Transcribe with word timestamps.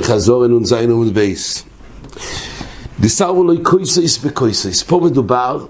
חזור 0.00 0.44
אל 0.44 0.50
נ"ז 0.50 0.72
עמוד 0.72 1.14
בייס. 1.14 1.64
דיסרבו 3.00 3.44
לו 3.44 3.62
קויסויס 3.62 4.18
בקויסויס. 4.18 4.82
פה 4.82 5.00
מדובר 5.04 5.64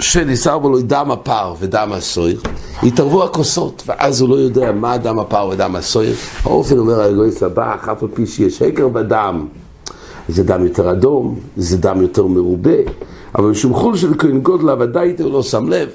שדיסרבו 0.00 0.70
לו 0.70 0.80
דם 0.80 1.10
הפר 1.10 1.54
ודם 1.58 1.92
הסויר. 1.92 2.40
התערבו 2.82 3.24
הכוסות, 3.24 3.82
ואז 3.86 4.20
הוא 4.20 4.28
לא 4.28 4.34
יודע 4.34 4.72
מה 4.72 4.98
דם 4.98 5.18
הפר 5.18 5.48
ודם 5.52 5.76
הסויר. 5.76 6.14
האופן 6.42 6.78
אומר 6.78 7.00
הגויס 7.00 7.42
הבא, 7.42 7.74
אף 7.74 8.02
על 8.02 8.08
פי 8.14 8.26
שיש 8.26 8.58
שקר 8.58 8.88
בדם. 8.88 9.46
זה 10.28 10.44
דם 10.44 10.64
יותר 10.64 10.90
אדום, 10.90 11.40
זה 11.56 11.76
דם 11.76 12.02
יותר 12.02 12.26
מרובה, 12.26 12.76
אבל 13.34 13.44
משום 13.44 13.74
חול 13.74 13.96
של 13.96 14.18
כהן 14.18 14.40
גודלה 14.40 14.74
ודאי 14.78 15.14
הוא 15.18 15.32
לא 15.32 15.42
שם 15.42 15.68
לב. 15.68 15.88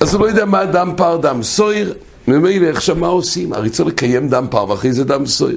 אז 0.00 0.14
הוא 0.14 0.22
לא 0.22 0.28
יודע 0.28 0.44
מה 0.44 0.64
דם 0.64 0.92
פר, 0.96 1.16
דם 1.16 1.42
סויר, 1.42 1.94
ממילא 2.28 2.66
עכשיו 2.66 2.96
מה 2.96 3.06
עושים? 3.06 3.52
הרי 3.52 3.70
צריך 3.70 3.88
לקיים 3.88 4.28
דם 4.28 4.46
פר 4.50 4.70
ואחרי 4.70 4.92
זה 4.92 5.04
דם 5.04 5.26
סויר. 5.26 5.56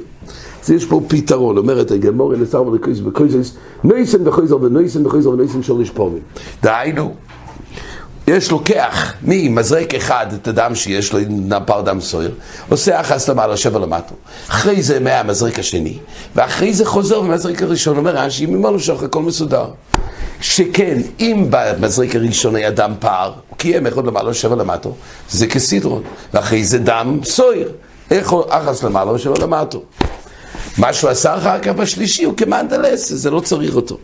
אז 0.63 0.71
יש 0.71 0.85
פה 0.85 1.01
פתרון, 1.07 1.57
אומרת 1.57 1.91
הגמור 1.91 2.33
אל 2.33 2.43
השר 2.43 2.67
ולקויס 2.67 2.99
בקויסס, 2.99 3.53
נויסן 3.83 4.27
וחויזר 4.27 4.61
ונויסן 4.61 5.05
וחויזר 5.05 5.29
ונויסן 5.29 5.63
שורש 5.63 5.89
פומים. 5.89 6.21
דהיינו, 6.63 7.13
יש 8.27 8.51
לוקח 8.51 9.13
ממזרק 9.23 9.95
אחד 9.95 10.27
את 10.33 10.47
הדם 10.47 10.75
שיש 10.75 11.13
לו 11.13 11.19
נפר 11.29 11.81
דם 11.81 12.01
סויר, 12.01 12.31
עושה 12.69 13.01
אחס 13.01 13.29
למעלה, 13.29 13.57
שבע 13.57 13.79
למטו. 13.79 14.15
אחרי 14.49 14.81
זה 14.81 14.99
מהמזרק 14.99 15.59
השני, 15.59 15.97
ואחרי 16.35 16.73
זה 16.73 16.85
חוזר 16.85 17.21
במזרק 17.21 17.63
הראשון, 17.63 17.97
אומר 17.97 18.15
רש"י, 18.15 18.45
ממנו 18.45 18.79
שוך 18.79 19.03
הכל 19.03 19.21
מסודר. 19.21 19.65
שכן, 20.41 21.01
אם 21.19 21.47
במזרק 21.49 22.15
הראשון 22.15 22.55
היה 22.55 22.71
דם 22.71 22.93
פער, 22.99 23.33
קיים 23.57 23.87
אחד 23.87 24.05
למעלה, 24.05 24.33
שבע 24.33 24.55
למטו, 24.55 24.95
זה 25.29 25.47
כסדרון, 25.47 26.03
ואחרי 26.33 26.63
זה 26.63 26.77
דם 26.77 27.19
סויר. 27.23 27.71
אחס 28.49 28.83
למעלה 28.83 29.11
ושבע 29.11 29.39
למטו. 29.39 29.81
מה 30.77 30.93
שהוא 30.93 31.09
עשה 31.09 31.37
אחר 31.37 31.59
כך 31.59 31.71
בשלישי 31.71 32.23
הוא 32.23 32.33
כמנדלס, 32.37 33.13
זה 33.13 33.31
לא 33.31 33.39
צריך 33.39 33.75
אותו. 33.75 33.97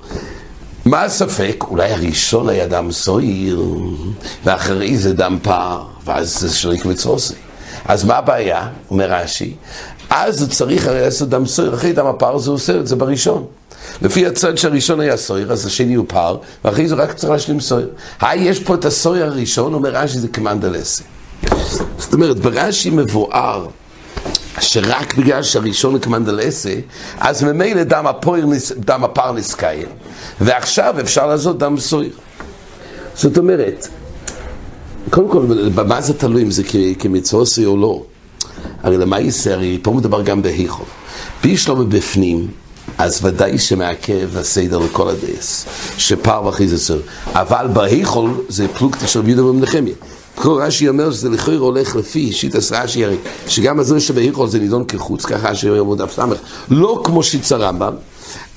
מה 0.86 1.04
הספק? 1.04 1.64
אולי 1.70 1.92
הראשון 1.92 2.50
היה 2.50 2.68
דם 2.68 2.92
סויר, 2.92 3.62
ואחרי 4.44 4.98
זה 4.98 5.14
דם 5.14 5.38
פער, 5.42 5.84
ואז 6.06 6.40
זה 6.40 6.50
שריק 6.54 6.86
מצרוסי. 6.86 7.34
אז 7.86 8.04
מה 8.04 8.18
הבעיה? 8.18 8.68
אומר 8.92 9.12
רש"י, 9.12 9.56
אז 10.10 10.42
הוא 10.42 10.50
צריך 10.50 10.88
הרי 10.88 11.02
לעשות 11.02 11.30
דם 11.30 11.46
סויר, 11.46 11.74
אחרי 11.74 11.94
דם 11.94 12.06
הפער 12.06 12.38
זה 12.38 12.52
עושה 12.52 12.80
את 12.80 12.88
זה 12.88 12.96
בראשון. 12.96 13.46
לפי 14.02 14.26
הצד 14.26 14.58
שהראשון 14.58 15.00
היה 15.00 15.18
סויר, 15.18 15.52
אז 15.52 15.66
השני 15.66 15.94
הוא 15.94 16.06
פער, 16.08 16.38
ואחרי 16.66 16.88
זה 16.88 16.96
רק 16.96 17.14
צריך 17.14 17.32
להשלים 17.32 17.60
סויר. 17.60 17.90
היי, 18.22 18.44
יש 18.44 18.60
פה 18.60 18.76
את 18.76 18.86
הסויר 18.86 19.26
הראשון, 19.26 19.74
אומר 19.74 19.90
רש"י 19.90 20.20
זה 20.20 20.28
כמנדלסי. 20.28 21.04
זאת 21.98 22.14
אומרת, 22.14 22.40
ברש"י 22.40 22.90
מבואר 22.90 23.68
שרק 24.60 25.14
בגלל 25.14 25.44
שהראשון 25.44 26.00
כמנדלסה, 26.00 26.76
אז 27.20 27.44
ממילא 27.44 27.84
דם, 27.84 28.06
דם 28.78 29.04
הפר 29.04 29.32
נסקיים, 29.32 29.88
ועכשיו 30.42 30.96
אפשר 31.00 31.28
לעשות 31.28 31.58
דם 31.58 31.80
סויר. 31.80 32.14
זאת 33.16 33.38
אומרת, 33.38 33.88
קודם 35.10 35.30
כל, 35.30 35.70
במה 35.76 36.02
זה 36.02 36.14
תלוי 36.14 36.44
אם 36.44 36.52
זה 36.52 36.64
כמצווסי 37.00 37.66
או 37.66 37.78
לא? 37.78 38.04
הרי 38.84 38.98
למה 38.98 39.20
יישא? 39.20 39.52
הרי 39.52 39.80
פה 39.82 39.92
מדובר 39.92 40.22
גם 40.22 40.42
בהיכול. 40.42 40.86
ביש 41.44 41.70
לא 41.70 41.76
מבפנים, 41.76 42.48
אז 42.98 43.20
ודאי 43.24 43.58
שמעכב 43.58 44.38
הסדר 44.38 44.78
לכל 44.78 45.10
הדייס, 45.10 45.66
שפר 45.98 46.46
ואחרי 46.46 46.68
זה. 46.68 46.96
אבל 47.34 47.68
בהיכול 47.74 48.32
זה 48.50 48.68
פלוגתא 48.68 49.08
של 49.08 49.28
יהודה 49.28 49.46
ומנחמיה. 49.46 49.94
כל 50.36 50.62
רש"י 50.62 50.90
אומר 50.90 51.12
שזה 51.12 51.30
לכאורה 51.30 51.58
הולך 51.58 51.96
לפי 51.96 52.34
שיטס 52.34 52.72
רש"י 52.72 53.06
הרי, 53.06 53.16
שגם 53.48 53.80
הזו 53.80 54.02
שבהיכול 54.02 54.48
זה 54.48 54.60
נידון 54.60 54.86
כחוץ, 54.88 55.26
ככה 55.26 55.56
שאומר 55.56 55.96
דף 55.96 56.12
סמך, 56.16 56.38
לא 56.70 57.02
כמו 57.04 57.24
שיטס 57.24 57.52
הרמב"ם, 57.52 57.94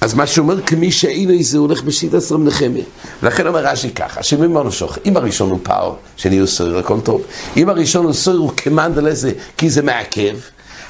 אז 0.01 0.15
מה 0.15 0.27
שאומר 0.27 0.61
כמי 0.61 0.93
שאינו 0.93 1.33
זה 1.41 1.59
הולך 1.59 1.83
בשיטס 1.83 2.33
רב 2.33 2.41
נחמיה. 2.41 2.85
ולכן 3.23 3.47
אומר 3.47 3.67
רש"י 3.67 3.91
ככה, 3.91 4.23
שממה 4.23 4.63
נפשוך, 4.63 4.99
אם 5.07 5.17
הראשון 5.17 5.51
הוא 5.51 5.59
פאו, 5.63 5.95
שני 6.17 6.39
הוא 6.39 6.47
סויר, 6.47 6.79
הכל 6.79 7.01
טוב. 7.01 7.23
אם 7.57 7.69
הראשון 7.69 8.05
הוא 8.05 8.13
סויר, 8.13 8.39
הוא 8.39 8.53
כמנדלזה, 8.57 9.33
כי 9.57 9.71
זה 9.71 9.83
מעכב. 9.83 10.37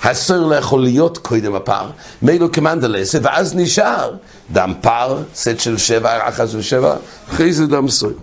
הסויר 0.05 0.47
לא 0.47 0.55
יכול 0.55 0.83
להיות 0.83 1.19
קודם 1.19 1.55
הפר, 1.55 1.91
מילא 2.23 2.49
כמנדלזה, 2.53 3.19
ואז 3.23 3.55
נשאר 3.57 4.15
דם 4.53 4.75
פר, 4.81 5.23
סט 5.35 5.59
של 5.59 5.79
שבע, 5.79 6.29
אחת 6.29 6.47
ושבע, 6.55 6.97
אחרי 7.29 7.53
זה 7.53 7.67
דם 7.67 7.89
סויר. 7.89 8.17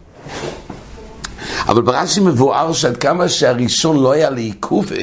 אבל 1.67 1.81
ברש"י 1.81 2.19
מבואר 2.19 2.73
שעד 2.73 2.97
כמה 2.97 3.29
שהראשון 3.29 4.03
לא 4.03 4.11
היה 4.11 4.29
לעיכובה, 4.29 4.95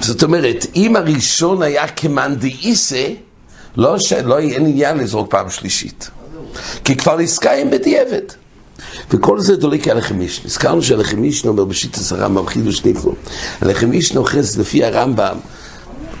זאת 0.00 0.22
אומרת, 0.22 0.66
אם 0.76 0.96
הראשון 0.96 1.62
היה 1.62 1.88
כמאן 1.88 2.34
דאיסה, 2.34 3.06
לא, 3.76 3.98
ש... 3.98 4.12
לא 4.12 4.38
אין 4.38 4.66
עניין 4.66 4.98
לזרוק 4.98 5.30
פעם 5.30 5.50
שלישית. 5.50 6.10
כי 6.84 6.96
כבר 6.96 7.16
נזכאים 7.16 7.70
בדיעבד. 7.70 8.43
וכל 9.10 9.40
זה 9.40 9.56
דולק 9.56 9.88
הלחם 9.88 10.16
מישנה. 10.16 10.46
הזכרנו 10.46 10.82
שהלחם 10.82 11.20
מישנה 11.20 11.50
אומר 11.50 11.64
בשיטת 11.64 12.12
הרמב"ם 12.12 12.46
חידוש 12.46 12.84
נפלא. 12.84 13.12
הלחם 13.60 13.90
מישנה 13.90 14.20
אוחז 14.20 14.58
לפי 14.58 14.84
הרמב"ם, 14.84 15.36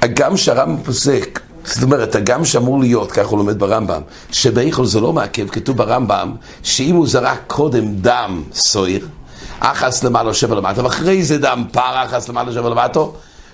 הגם 0.02 0.36
שהרמב"ם 0.36 0.82
פוסק 0.82 1.40
זאת 1.64 1.82
אומרת, 1.82 2.14
הגם 2.14 2.44
שאמור 2.44 2.80
להיות, 2.80 3.12
כך 3.12 3.26
הוא 3.26 3.38
לומד 3.38 3.58
ברמב"ם, 3.58 4.00
שבאיכול 4.32 4.86
זה 4.86 5.00
לא 5.00 5.12
מעכב, 5.12 5.48
כתוב 5.48 5.76
ברמב"ם, 5.76 6.34
שאם 6.62 6.94
הוא 6.94 7.06
זרק 7.06 7.38
קודם 7.46 7.94
דם 7.94 8.42
סויר, 8.54 9.06
אחס 9.60 10.04
למעלה 10.04 10.34
שבע 10.34 10.54
למטה, 10.54 10.84
ואחרי 10.84 11.22
זה 11.22 11.38
דם 11.38 11.64
פר, 11.72 12.04
אחס 12.04 12.28
למעלה 12.28 12.52
שבע 12.52 12.68
למטה, 12.68 13.00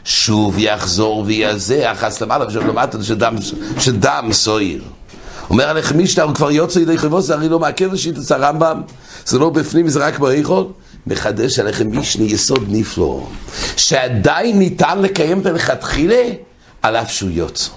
שוב 0.05 0.59
יחזור 0.59 1.25
ויעזה, 1.27 1.93
אחס 1.93 2.21
למעלה 2.21 2.51
שבע 2.51 2.67
למטה, 2.67 3.03
שדם, 3.03 3.35
שדם 3.79 4.29
סויר. 4.33 4.83
אומר 5.51 5.69
עליך 5.69 5.93
מישנה, 5.93 6.25
הוא 6.25 6.35
כבר 6.35 6.51
יוצא 6.51 6.79
ידי 6.79 6.99
חבוס, 6.99 7.25
זה 7.25 7.35
הרי 7.35 7.49
לא 7.49 7.59
מעכב 7.59 7.93
לשיטת 7.93 8.31
הרמב"ם, 8.31 8.81
זה 9.27 9.39
לא 9.39 9.51
בפנים, 9.51 9.89
זה 9.89 10.07
רק 10.07 10.19
באיכול. 10.19 10.65
מחדש 11.07 11.59
עליכם 11.59 11.91
מישנה 11.91 12.25
יסוד 12.25 12.65
נפלא, 12.69 13.27
שעדיין 13.77 14.59
ניתן 14.59 15.03
לקיים 15.03 15.41
את 15.41 15.47
הלכתחילה, 15.47 16.23
על 16.83 16.97
אף 16.97 17.11
שהוא 17.13 17.31
יוצא. 17.31 17.71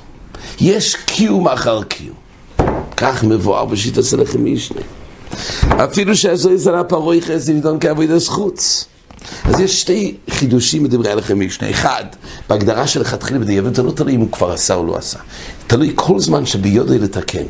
יש 0.59 0.95
קיום 0.95 1.47
אחר 1.47 1.83
קיום. 1.83 2.15
כך 2.97 3.23
מבואר 3.23 3.65
בשיטה 3.65 4.03
סלחם 4.03 4.53
משנה. 4.53 4.81
אפילו 5.83 6.15
שהזוהי 6.15 6.57
זרה 6.57 6.83
פרוי 6.83 7.21
חסד 7.21 7.51
נידון 7.51 7.77
כעבודת 7.79 8.23
חוץ. 8.27 8.85
אז 9.45 9.59
יש 9.59 9.81
שתי 9.81 10.15
חידושים 10.29 10.83
בדברי 10.83 11.11
הלכם 11.11 11.39
משנה. 11.39 11.69
אחד, 11.69 12.03
בהגדרה 12.49 12.87
של 12.87 13.01
לכתחילה 13.01 13.39
בדיעבד, 13.39 13.75
זה 13.75 13.83
לא 13.83 13.91
תלוי 13.91 14.15
אם 14.15 14.19
הוא 14.19 14.31
כבר 14.31 14.51
עשה 14.51 14.75
או 14.75 14.85
לא 14.85 14.97
עשה. 14.97 15.19
תלוי 15.67 15.91
כל 15.95 16.19
זמן 16.19 16.45
שביודעי 16.45 16.99
לתקן. 16.99 17.43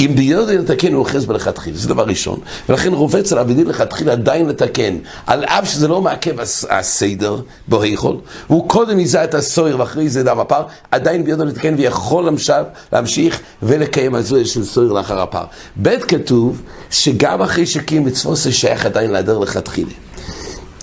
אם 0.00 0.12
ביודעי 0.16 0.58
לתקן 0.58 0.92
הוא 0.92 0.98
אוחז 0.98 1.26
בלכתחילה, 1.26 1.76
זה 1.76 1.88
דבר 1.88 2.04
ראשון. 2.04 2.40
ולכן 2.68 2.92
רובץ 2.92 3.32
על 3.32 3.38
אבידי 3.38 3.64
לכתחילה 3.64 4.12
עדיין 4.12 4.48
לתקן, 4.48 4.96
על 5.26 5.44
אף 5.44 5.70
שזה 5.70 5.88
לא 5.88 6.02
מעכב 6.02 6.36
הסדר 6.70 7.40
בו 7.68 7.82
היכול, 7.82 8.16
והוא 8.50 8.68
קודם 8.68 9.00
יזע 9.00 9.24
את 9.24 9.34
הסויר 9.34 9.80
ואחרי 9.80 10.08
זה 10.08 10.24
דם 10.24 10.40
הפר, 10.40 10.62
עדיין 10.90 11.24
ביודעי 11.24 11.46
לתקן 11.46 11.74
ויכול 11.78 12.26
למשל, 12.26 12.62
להמשיך 12.92 13.40
ולקיים 13.62 14.14
על 14.14 14.22
זה 14.22 14.44
של 14.44 14.64
סויר 14.64 14.92
לאחר 14.92 15.20
הפר. 15.20 15.44
ב' 15.82 15.96
כתוב 15.98 16.62
שגם 16.90 17.42
אחרי 17.42 17.66
שקיים 17.66 18.04
מצוות 18.04 18.36
זה 18.36 18.52
שייך 18.52 18.86
עדיין 18.86 19.10
להדר 19.10 19.38
לכתחילה. 19.38 20.07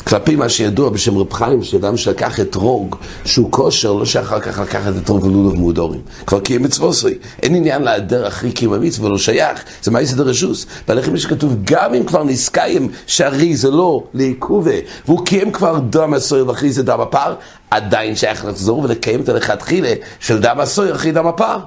כלפי 0.08 0.36
מה 0.36 0.50
שידוע 0.50 0.90
בשם 0.90 1.18
רב 1.18 1.34
חיים, 1.34 1.64
שאדם 1.64 1.98
שלקח 1.98 2.40
את 2.40 2.56
רוג, 2.56 2.96
שהוא 3.26 3.52
כושר, 3.52 3.94
לא 3.94 4.06
שאחר 4.06 4.40
כך 4.40 4.60
לקחת 4.60 4.94
את 5.04 5.10
רוג 5.10 5.24
ולולוב 5.24 5.56
מודורים. 5.56 6.02
כבר 6.28 6.40
קיים 6.40 6.64
מצווסוי. 6.64 7.14
אין 7.44 7.56
עניין 7.56 7.82
להדר 7.82 8.28
אחרי 8.28 8.52
קיים 8.52 8.74
המצווה, 8.74 9.10
לא 9.10 9.18
שייך. 9.18 9.64
זה 9.84 9.92
מה 9.92 10.02
יסדר 10.02 10.24
רשוס. 10.24 10.66
בהלכים 10.88 11.18
שכתוב, 11.18 11.56
גם 11.64 11.94
אם 11.94 12.04
כבר 12.04 12.24
נזכאים 12.24 12.90
שהרי 13.08 13.56
זה 13.56 13.72
לא 13.72 14.04
לעיכובה, 14.14 14.76
והוא 15.06 15.26
קיים 15.26 15.52
כבר 15.52 15.80
דם 15.90 16.14
הסויר 16.14 16.48
ואחרי 16.48 16.72
זה 16.72 16.84
דם 16.84 17.02
הפר, 17.02 17.36
עדיין 17.72 18.16
שייך 18.16 18.46
לחזור 18.46 18.80
ולקיים 18.80 19.22
את 19.22 19.30
הלכתחילה 19.30 19.94
של 20.20 20.42
דם 20.42 20.60
הסויר 20.60 20.96
אחרי 20.96 21.12
דם 21.12 21.28
הפר. 21.28 21.58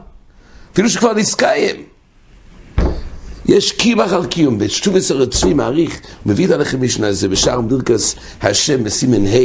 אפילו 0.72 0.88
שכבר 0.88 1.12
נזכאים. 1.14 1.97
יש 3.48 3.72
קיום 3.72 4.00
אחר 4.00 4.26
קיום, 4.26 4.58
בשטובס 4.58 5.10
הרצוי 5.10 5.54
מעריך, 5.54 6.00
הוא 6.24 6.32
מביא 6.32 6.46
את 6.46 6.50
הלחם 6.50 6.82
משנה 6.82 7.08
הזה 7.08 7.28
בשער 7.28 7.60
ברכס 7.60 8.16
השם 8.42 8.84
בסימן 8.84 9.26
ה', 9.26 9.36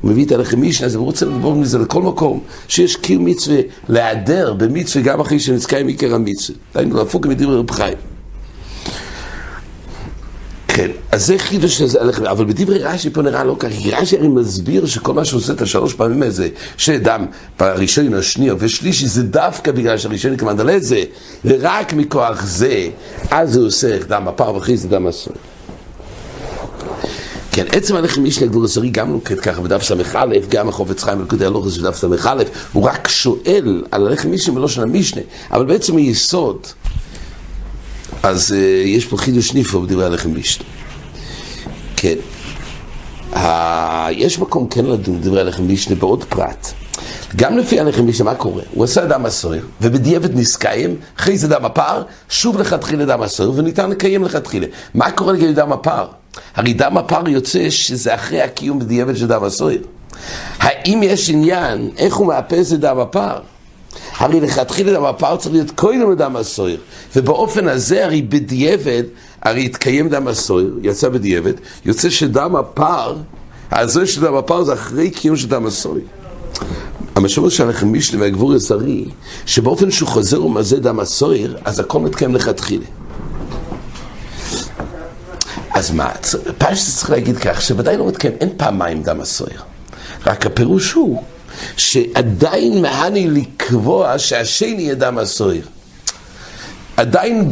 הוא 0.00 0.10
מביא 0.10 0.24
את 0.24 0.32
הלחם 0.32 0.62
משנה 0.62 0.86
הזה, 0.86 0.98
והוא 0.98 1.06
רוצה 1.06 1.26
לדבור 1.26 1.54
מזה 1.54 1.78
לכל 1.78 2.02
מקום, 2.02 2.40
שיש 2.68 2.96
קיום 2.96 3.24
מצווה 3.24 3.60
להיעדר 3.88 4.54
במצווה 4.54 5.04
גם 5.04 5.20
אחרי 5.20 5.40
שנזכה 5.40 5.78
עם 5.78 5.86
עיקר 5.86 6.14
המצווה. 6.14 6.58
דיינו, 6.74 6.96
להפוק 6.96 7.26
מדברי 7.26 7.56
רב 7.56 7.70
חיים. 7.70 8.11
כן, 10.74 10.90
אז 11.10 11.26
זה 11.26 11.38
חידוש 11.38 11.78
של 11.78 11.86
זה 11.86 12.00
הלחם, 12.00 12.24
אבל 12.24 12.44
בדברי 12.44 12.78
רש"י 12.78 13.10
פה 13.10 13.22
נראה 13.22 13.44
לא 13.44 13.56
ככה, 13.58 13.74
רש"י 13.92 14.16
הרי 14.16 14.28
מסביר 14.28 14.86
שכל 14.86 15.14
מה 15.14 15.24
שהוא 15.24 15.40
עושה 15.40 15.52
את 15.52 15.62
השלוש 15.62 15.94
פעמים 15.94 16.22
הזה, 16.22 16.48
שדם 16.76 17.26
בראשון, 17.58 18.14
השני 18.14 18.50
ושלישי, 18.58 19.06
זה 19.06 19.22
דווקא 19.22 19.72
בגלל 19.72 19.98
שהראשון 19.98 20.36
כמעט 20.36 20.60
על 20.60 20.78
זה, 20.78 21.04
ורק 21.44 21.92
מכוח 21.92 22.44
זה, 22.44 22.88
אז 23.30 23.56
הוא 23.56 23.66
עושה 23.66 23.98
דם 23.98 24.28
הפר 24.28 24.54
וכי 24.54 24.76
זה 24.76 24.88
דם 24.88 25.06
הסוי. 25.06 25.34
כן, 27.52 27.64
עצם 27.72 27.96
הלחם 27.96 28.24
משנה 28.24 28.46
גדול 28.46 28.64
עזרי 28.64 28.90
גם 28.90 29.12
נוקט 29.12 29.38
ככה 29.42 29.60
בדף 29.60 29.82
ס"א, 29.82 30.24
גם 30.48 30.68
החופץ 30.68 31.02
חיים 31.02 31.20
ולקוטי 31.20 31.44
הלוכס 31.44 31.76
בדף 31.76 31.96
ס"א, 31.96 32.34
הוא 32.72 32.84
רק 32.84 33.08
שואל 33.08 33.82
על 33.90 34.06
הלחם 34.06 34.32
משנה 34.32 34.56
ולא 34.56 34.68
של 34.68 34.82
המשנה, 34.82 35.22
אבל 35.50 35.64
בעצם 35.64 35.96
היסוד, 35.96 36.66
אז 38.22 38.52
uh, 38.52 38.86
יש 38.86 39.06
פה 39.06 39.16
חידוש 39.16 39.52
ניפו 39.52 39.82
בדברי 39.82 40.04
הלחם 40.04 40.38
משנה. 40.38 40.64
כן. 41.96 42.14
יש 44.10 44.38
מקום 44.38 44.66
כן 44.68 44.84
לדון 44.84 45.20
בדברי 45.20 45.40
הלחם 45.40 45.72
משנה 45.72 45.96
בעוד 45.96 46.24
פרט. 46.24 46.72
גם 47.36 47.58
לפי 47.58 47.80
הלחם 47.80 48.06
משנה, 48.06 48.30
מה 48.30 48.36
קורה? 48.36 48.62
הוא 48.74 48.84
עשה 48.84 49.06
דם 49.06 49.26
הסוער, 49.26 49.62
ובדיעבד 49.80 50.36
נסקיים, 50.36 50.96
אחרי 51.18 51.38
זה 51.38 51.48
דם 51.48 51.64
הפער, 51.64 52.02
שוב 52.28 52.58
לכתחילה 52.58 53.04
דם 53.04 53.22
הסוער, 53.22 53.52
וניתן 53.54 53.90
לקיים 53.90 54.24
לכתחילה. 54.24 54.66
מה 54.94 55.10
קורה 55.10 55.32
לגבי 55.32 55.52
דם 55.52 55.72
הפער? 55.72 56.08
הרי 56.54 56.72
דם 56.72 56.98
הפער 56.98 57.28
יוצא 57.28 57.70
שזה 57.70 58.14
אחרי 58.14 58.42
הקיום 58.42 58.78
בדיעבד 58.78 59.16
של 59.16 59.26
דם 59.26 59.44
הסוער. 59.44 59.78
האם 60.58 61.00
יש 61.02 61.30
עניין, 61.30 61.90
איך 61.96 62.14
הוא 62.14 62.26
מאפס 62.26 62.72
את 62.72 62.80
דם 62.80 62.98
הפער? 62.98 63.40
הרי 64.16 64.40
לכתחילה 64.40 64.92
דם 64.92 65.04
הפער 65.04 65.36
צריך 65.36 65.54
להיות 65.54 65.70
קודם 65.70 66.12
לדם 66.12 66.36
הסוער, 66.36 66.76
ובאופן 67.16 67.68
הזה 67.68 68.04
הרי 68.04 68.22
בדיעבד, 68.22 69.02
הרי 69.42 69.64
התקיים 69.64 70.08
דם 70.08 70.28
הסוער, 70.28 70.66
יצא 70.82 71.08
בדיעבד, 71.08 71.54
יוצא 71.84 72.10
שדם 72.10 72.56
הפער, 72.56 73.16
הזוהר 73.70 74.06
של 74.06 74.20
דם 74.20 74.34
הפער 74.34 74.64
זה 74.64 74.72
אחרי 74.72 75.10
קיום 75.10 75.36
של 75.36 75.48
דם 75.48 75.66
הסוער. 75.66 76.00
המשמעות 77.14 77.52
של 77.52 77.66
הלחם 77.66 77.92
משלי 77.92 78.20
והגבור 78.20 78.52
הזרי, 78.52 79.04
שבאופן 79.46 79.90
שהוא 79.90 80.08
חוזר 80.08 80.44
ומזה 80.44 80.80
דם 80.80 81.00
הסוער, 81.00 81.54
אז 81.64 81.80
הכל 81.80 82.00
מתקיים 82.00 82.34
לכתחילה. 82.34 82.84
אז 85.74 85.90
מה, 85.90 86.10
פשט 86.58 86.96
צריך 86.96 87.10
להגיד 87.10 87.38
כך, 87.38 87.62
שוודאי 87.62 87.96
לא 87.96 88.06
מתקיים, 88.06 88.34
אין 88.40 88.48
פעמיים 88.56 89.02
דם 89.02 89.20
הסוער. 89.20 89.60
רק 90.26 90.46
הפירוש 90.46 90.92
הוא 90.92 91.22
שעדיין 91.76 92.82
מהני 92.82 93.30
לקבוע 93.30 94.18
שהשני 94.18 94.82
יהיה 94.82 94.94
דם 94.94 95.18
הסוער. 95.18 95.60
עדיין. 96.96 97.50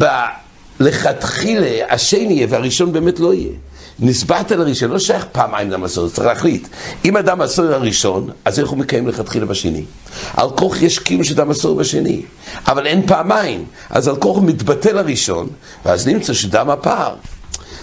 לכתחילה 0.81 1.85
השני 1.89 2.33
יהיה 2.33 2.47
והראשון 2.49 2.93
באמת 2.93 3.19
לא 3.19 3.33
יהיה. 3.33 3.51
נסבעת 3.99 4.51
לראשון, 4.51 4.91
לא 4.91 4.99
שייך 4.99 5.25
פעמיים 5.31 5.83
הסוער, 5.83 6.09
צריך 6.09 6.27
להחליט. 6.27 6.67
אם 7.05 7.17
הדם 7.17 7.41
הסוער 7.41 7.73
הראשון, 7.73 8.29
אז 8.45 8.59
איך 8.59 8.69
הוא 8.69 8.77
מקיים 8.77 9.07
לכתחילה 9.07 9.45
בשני? 9.45 9.83
על 10.33 10.49
כוח 10.49 10.81
יש 10.81 10.99
קיום 10.99 11.23
של 11.23 11.35
דם 11.35 11.51
הסוער 11.51 11.73
בשני, 11.73 12.21
אבל 12.67 12.87
אין 12.87 13.07
פעמיים, 13.07 13.65
אז 13.89 14.07
על 14.07 14.15
כוח 14.15 14.37
מתבטל 14.37 14.97
הראשון, 14.97 15.47
ואז 15.85 16.07
נמצא 16.07 16.33
שדם 16.33 16.69
הפער. 16.69 17.15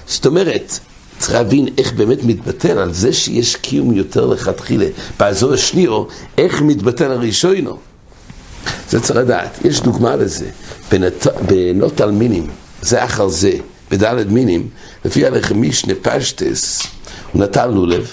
זאת 0.07 0.27
אומרת, 0.27 0.79
צריך 1.19 1.33
להבין 1.33 1.69
איך 1.79 1.93
באמת 1.93 2.25
מתבטל 2.25 2.79
על 2.79 2.93
זה 2.93 3.13
שיש 3.13 3.57
קיום 3.57 3.93
יותר 3.93 4.27
לכתחילה. 4.27 4.87
באזור 5.19 5.53
השניו, 5.53 6.05
איך 6.39 6.63
מתבטל 6.63 7.11
הראשונו. 7.13 7.79
זה 8.91 9.01
צריך 9.01 9.19
לדעת. 9.19 9.59
יש 9.65 9.81
דוגמה 9.81 10.17
לזה. 10.17 10.51
בנות, 10.93 11.27
בנות 11.47 12.01
אלמינים, 12.01 12.47
זה 12.83 13.05
אחר 13.05 13.29
זה, 13.29 13.53
בדלת 13.91 14.27
מינים, 14.27 14.69
לפי 15.05 15.27
הלחם 15.27 15.63
משנה 15.63 15.95
פשטס, 16.03 16.83
הוא 17.33 17.43
נטל 17.43 17.67
לולב, 17.67 18.11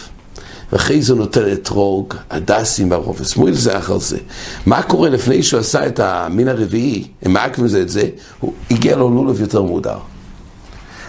ואחרי 0.71 1.01
זה 1.01 1.15
נותן 1.15 1.51
אתרוג, 1.53 2.13
הדסים 2.29 2.91
והרופס. 2.91 3.35
מועיל 3.35 3.55
זה 3.55 3.77
אחר 3.77 3.99
זה. 3.99 4.17
מה 4.65 4.83
קורה 4.83 5.09
לפני 5.09 5.43
שהוא 5.43 5.59
עשה 5.59 5.87
את 5.87 5.99
המין 5.99 6.47
הרביעי, 6.47 7.07
הם 7.21 7.33
מעכבים 7.33 7.67
זה 7.67 7.81
את 7.81 7.89
זה, 7.89 8.09
הוא 8.39 8.53
הגיע 8.71 8.95
לו 8.95 9.09
לולב 9.09 9.41
יותר 9.41 9.61
מודר. 9.61 9.97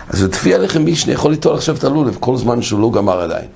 אז 0.08 0.22
לפי 0.22 0.54
הלחם 0.54 0.86
משנה 0.86 1.12
יכול 1.12 1.30
ליטול 1.30 1.54
עכשיו 1.54 1.76
את 1.76 1.84
הלולב 1.84 2.16
כל 2.20 2.36
זמן 2.36 2.62
שהוא 2.62 2.80
לא 2.80 2.90
גמר 2.90 3.20
עדיין. 3.20 3.46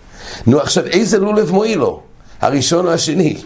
נו 0.46 0.60
עכשיו 0.60 0.86
איזה 0.86 1.18
לולב 1.18 1.50
מועיל 1.52 1.78
לו? 1.78 2.00
הראשון 2.40 2.86
או 2.86 2.92
השני? 2.92 3.36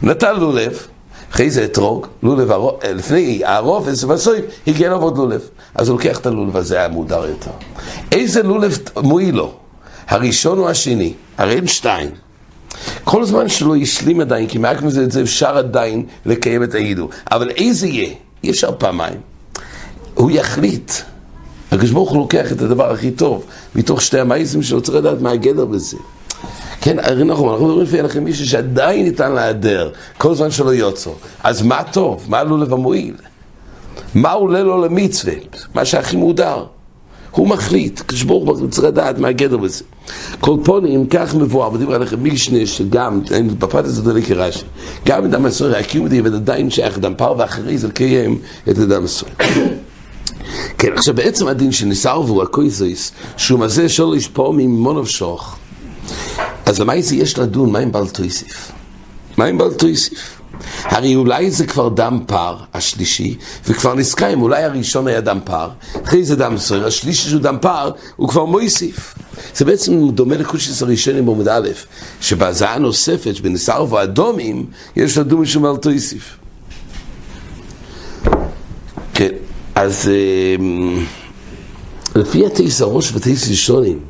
הוא 0.00 0.10
נתן 0.10 0.36
לולב, 0.36 0.86
אחרי 1.32 1.50
זה 1.50 1.64
אתרוג, 1.64 2.06
לולב, 2.22 2.52
לפני 2.84 3.44
הערוב, 3.44 3.88
ובסוף 4.02 4.34
הגיע 4.66 4.90
לו 4.90 4.96
עוד 4.96 5.18
לולב. 5.18 5.40
אז 5.74 5.88
הוא 5.88 5.98
לוקח 5.98 6.18
את 6.18 6.26
הלולב 6.26 6.56
הזה, 6.56 6.78
היה 6.78 6.88
מודר 6.88 7.26
יותר. 7.26 7.50
איזה 8.12 8.42
לולב 8.42 8.78
מועיל 8.96 9.34
לו? 9.34 9.54
הראשון 10.08 10.58
או 10.58 10.68
השני? 10.68 11.12
הרי 11.38 11.54
אין 11.54 11.66
שתיים. 11.66 12.10
כל 13.04 13.24
זמן 13.24 13.48
שלא 13.48 13.76
השלים 13.76 14.20
עדיין, 14.20 14.46
כי 14.46 14.58
מעק 14.58 14.82
מזה 14.82 15.02
את 15.02 15.12
זה 15.12 15.22
אפשר 15.22 15.58
עדיין 15.58 16.06
לקיים 16.26 16.62
את 16.62 16.74
העידו. 16.74 17.08
אבל 17.32 17.50
איזה 17.50 17.86
יהיה? 17.86 18.14
אי 18.44 18.50
אפשר 18.50 18.70
פעמיים. 18.78 19.20
הוא 20.14 20.30
יחליט. 20.30 20.92
הקדוש 21.72 21.90
ברוך 21.90 22.10
הוא 22.10 22.18
לוקח 22.18 22.52
את 22.52 22.62
הדבר 22.62 22.92
הכי 22.92 23.10
טוב 23.10 23.44
מתוך 23.74 24.02
שתי 24.02 24.20
המאיזם 24.20 24.62
שלו, 24.62 24.80
צריך 24.80 24.98
לדעת 24.98 25.20
מה 25.20 25.30
הגדר 25.30 25.64
בזה. 25.64 25.96
כן, 26.80 26.96
הרי 26.98 27.24
נכון, 27.24 27.52
אנחנו 27.52 27.66
מדברים 27.66 27.86
לפי 27.86 28.02
לכם 28.02 28.24
מישהו 28.24 28.46
שעדיין 28.46 29.04
ניתן 29.06 29.32
להיעדר 29.32 29.90
כל 30.18 30.34
זמן 30.34 30.50
שלא 30.50 30.74
יוצא. 30.74 31.10
אז 31.44 31.62
מה 31.62 31.82
טוב? 31.92 32.26
מה 32.28 32.42
לולב 32.42 32.72
המועיל? 32.72 33.14
מה 34.14 34.32
עולה 34.32 34.62
לו 34.62 34.84
למצווה? 34.84 35.34
מה 35.74 35.84
שהכי 35.84 36.16
מודר. 36.16 36.64
הוא 37.30 37.48
מחליט, 37.48 38.00
הקדוש 38.00 38.22
ברוך 38.22 38.58
הוא 38.58 38.68
צריך 38.68 38.86
לדעת 38.86 39.18
מה 39.18 39.28
הגדר 39.28 39.56
בזה. 39.56 39.84
כל 40.40 40.56
פונים, 40.64 41.06
כך 41.06 41.34
מבואר, 41.34 41.70
בדיבר 41.70 41.94
עליכם 41.94 42.24
משנה 42.24 42.66
שגם, 42.66 43.20
בפרט 43.58 43.84
הזה 43.84 44.02
דלק 44.02 44.30
רש"י, 44.30 44.64
גם 45.06 45.24
אדם 45.24 45.46
הסוהר, 45.46 45.76
הקיום 45.76 46.08
דיבר 46.08 46.34
עדיין 46.34 46.70
שייך 46.70 46.98
אדם 46.98 47.14
פר 47.14 47.34
ואחרי 47.38 47.78
זה 47.78 47.88
לקיים 47.88 48.38
את 48.70 48.78
אדם 48.78 49.04
הסוהר. 49.04 49.32
כן, 50.78 50.92
עכשיו 50.92 51.14
בעצם 51.14 51.48
הדין 51.48 51.72
שניסרבו 51.72 52.42
הקויזויס, 52.42 53.12
שהוא 53.36 53.60
מזה 53.60 53.88
שלא 53.88 54.16
ישפור 54.16 54.54
ממונוב 54.56 55.08
שוך, 55.08 55.56
אז 56.66 56.80
למה 56.80 57.00
זה 57.00 57.16
יש 57.16 57.38
לדון, 57.38 57.72
מה 57.72 57.78
עם 57.78 57.92
בל 57.92 58.08
תויסיף? 58.08 58.72
מה 59.36 59.44
עם 59.44 59.58
בל 59.58 59.72
תויסיף? 59.74 60.40
הרי 60.84 61.14
אולי 61.14 61.50
זה 61.50 61.66
כבר 61.66 61.88
דם 61.88 62.20
פר, 62.26 62.56
השלישי, 62.74 63.36
וכבר 63.66 63.94
נסקיים, 63.94 64.42
אולי 64.42 64.62
הראשון 64.62 65.06
היה 65.06 65.20
דם 65.20 65.38
פר, 65.44 65.68
אחרי 66.04 66.24
זה 66.24 66.36
דם 66.36 66.58
סוער, 66.58 66.86
השלישי 66.86 67.28
שהוא 67.28 67.40
דם 67.40 67.56
פר, 67.60 67.90
הוא 68.16 68.28
כבר 68.28 68.44
מויסיף. 68.44 69.14
זה 69.54 69.64
בעצם 69.64 70.10
דומה 70.10 70.36
לקושיס 70.36 70.82
הראשונים 70.82 71.26
בעמוד 71.26 71.48
א', 71.48 71.68
שבהזעה 72.20 72.78
נוספת, 72.78 73.36
שבנסרבו 73.36 74.02
אדומים, 74.02 74.66
יש 74.96 75.18
לדון 75.18 75.40
משום 75.40 75.62
בל 75.62 75.76
תויסיף. 75.76 76.36
כן. 79.14 79.47
אז 79.78 80.10
אמ, 80.58 81.04
לפי 82.16 82.46
התייס 82.46 82.80
הראש 82.80 83.12
ותייס 83.14 83.48
ראשונים, 83.48 84.00